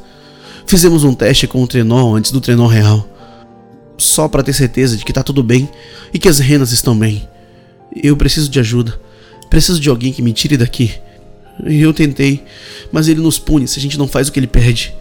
Fizemos 0.66 1.04
um 1.04 1.14
teste 1.14 1.46
com 1.46 1.62
o 1.62 1.66
trenó 1.66 2.16
antes 2.16 2.32
do 2.32 2.40
trenó 2.40 2.66
real, 2.66 3.06
só 3.98 4.26
para 4.26 4.42
ter 4.42 4.52
certeza 4.52 4.96
de 4.96 5.04
que 5.04 5.12
tá 5.12 5.22
tudo 5.22 5.42
bem 5.42 5.68
e 6.12 6.18
que 6.18 6.28
as 6.28 6.38
renas 6.38 6.72
estão 6.72 6.98
bem. 6.98 7.28
Eu 8.02 8.16
preciso 8.16 8.48
de 8.48 8.58
ajuda. 8.58 8.98
Preciso 9.48 9.78
de 9.78 9.88
alguém 9.88 10.12
que 10.12 10.22
me 10.22 10.32
tire 10.32 10.56
daqui. 10.56 10.94
Eu 11.64 11.92
tentei, 11.92 12.42
mas 12.90 13.06
ele 13.08 13.20
nos 13.20 13.38
pune 13.38 13.68
se 13.68 13.78
a 13.78 13.82
gente 13.82 13.98
não 13.98 14.08
faz 14.08 14.28
o 14.28 14.32
que 14.32 14.40
ele 14.40 14.46
pede. 14.46 14.94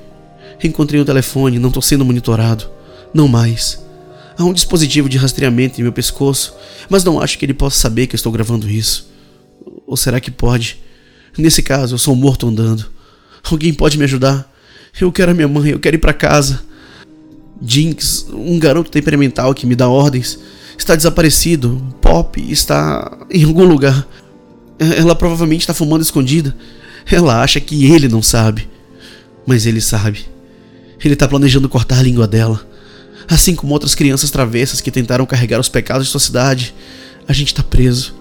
Encontrei 0.63 0.99
o 0.99 1.05
telefone, 1.05 1.59
não 1.59 1.69
estou 1.69 1.81
sendo 1.81 2.05
monitorado. 2.05 2.69
Não 3.13 3.27
mais. 3.27 3.83
Há 4.37 4.43
um 4.43 4.53
dispositivo 4.53 5.07
de 5.07 5.17
rastreamento 5.17 5.79
em 5.79 5.83
meu 5.83 5.93
pescoço, 5.93 6.53
mas 6.89 7.03
não 7.03 7.21
acho 7.21 7.37
que 7.37 7.45
ele 7.45 7.53
possa 7.53 7.79
saber 7.79 8.07
que 8.07 8.15
eu 8.15 8.17
estou 8.17 8.31
gravando 8.31 8.69
isso. 8.69 9.09
Ou 9.87 9.95
será 9.95 10.19
que 10.19 10.29
pode? 10.29 10.77
Nesse 11.37 11.61
caso, 11.61 11.95
eu 11.95 11.99
sou 11.99 12.15
morto 12.15 12.47
andando. 12.47 12.85
Alguém 13.43 13.73
pode 13.73 13.97
me 13.97 14.03
ajudar? 14.03 14.51
Eu 14.99 15.11
quero 15.11 15.31
a 15.31 15.33
minha 15.33 15.47
mãe, 15.47 15.71
eu 15.71 15.79
quero 15.79 15.95
ir 15.95 15.99
para 15.99 16.13
casa. 16.13 16.63
Jinx, 17.61 18.27
um 18.33 18.59
garoto 18.59 18.91
temperamental 18.91 19.53
que 19.53 19.65
me 19.65 19.75
dá 19.75 19.87
ordens, 19.87 20.39
está 20.77 20.95
desaparecido. 20.95 21.81
Pop 22.01 22.41
está 22.51 23.25
em 23.29 23.43
algum 23.43 23.65
lugar. 23.65 24.07
Ela 24.79 25.15
provavelmente 25.15 25.61
está 25.61 25.73
fumando 25.73 26.01
escondida. 26.01 26.55
Ela 27.09 27.41
acha 27.41 27.59
que 27.59 27.85
ele 27.85 28.07
não 28.07 28.21
sabe. 28.21 28.67
Mas 29.45 29.65
ele 29.65 29.79
sabe. 29.79 30.25
Ele 31.03 31.13
está 31.13 31.27
planejando 31.27 31.69
cortar 31.69 31.99
a 31.99 32.03
língua 32.03 32.27
dela. 32.27 32.65
Assim 33.27 33.55
como 33.55 33.73
outras 33.73 33.95
crianças 33.95 34.29
travessas 34.29 34.81
que 34.81 34.91
tentaram 34.91 35.25
carregar 35.25 35.59
os 35.59 35.69
pecados 35.69 36.05
de 36.05 36.11
sua 36.11 36.19
cidade, 36.19 36.75
a 37.27 37.33
gente 37.33 37.47
está 37.47 37.63
preso, 37.63 38.15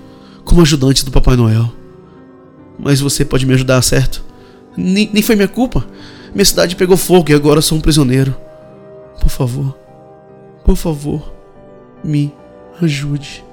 como 0.45 0.63
ajudante 0.63 1.05
do 1.05 1.11
Papai 1.11 1.37
Noel. 1.37 1.71
Mas 2.79 3.01
você 3.01 3.25
pode 3.25 3.47
me 3.47 3.55
ajudar, 3.55 3.81
certo? 3.83 4.25
Nem, 4.77 5.11
nem 5.13 5.23
foi 5.23 5.37
minha 5.37 5.49
culpa. 5.49 5.87
Minha 6.35 6.45
cidade 6.45 6.75
pegou 6.75 6.97
fogo 6.97 7.31
e 7.31 7.35
agora 7.35 7.61
sou 7.61 7.79
um 7.79 7.81
prisioneiro. 7.81 8.35
Por 9.21 9.31
favor, 9.31 9.77
por 10.65 10.77
favor, 10.77 11.33
me 12.03 12.33
ajude. 12.81 13.45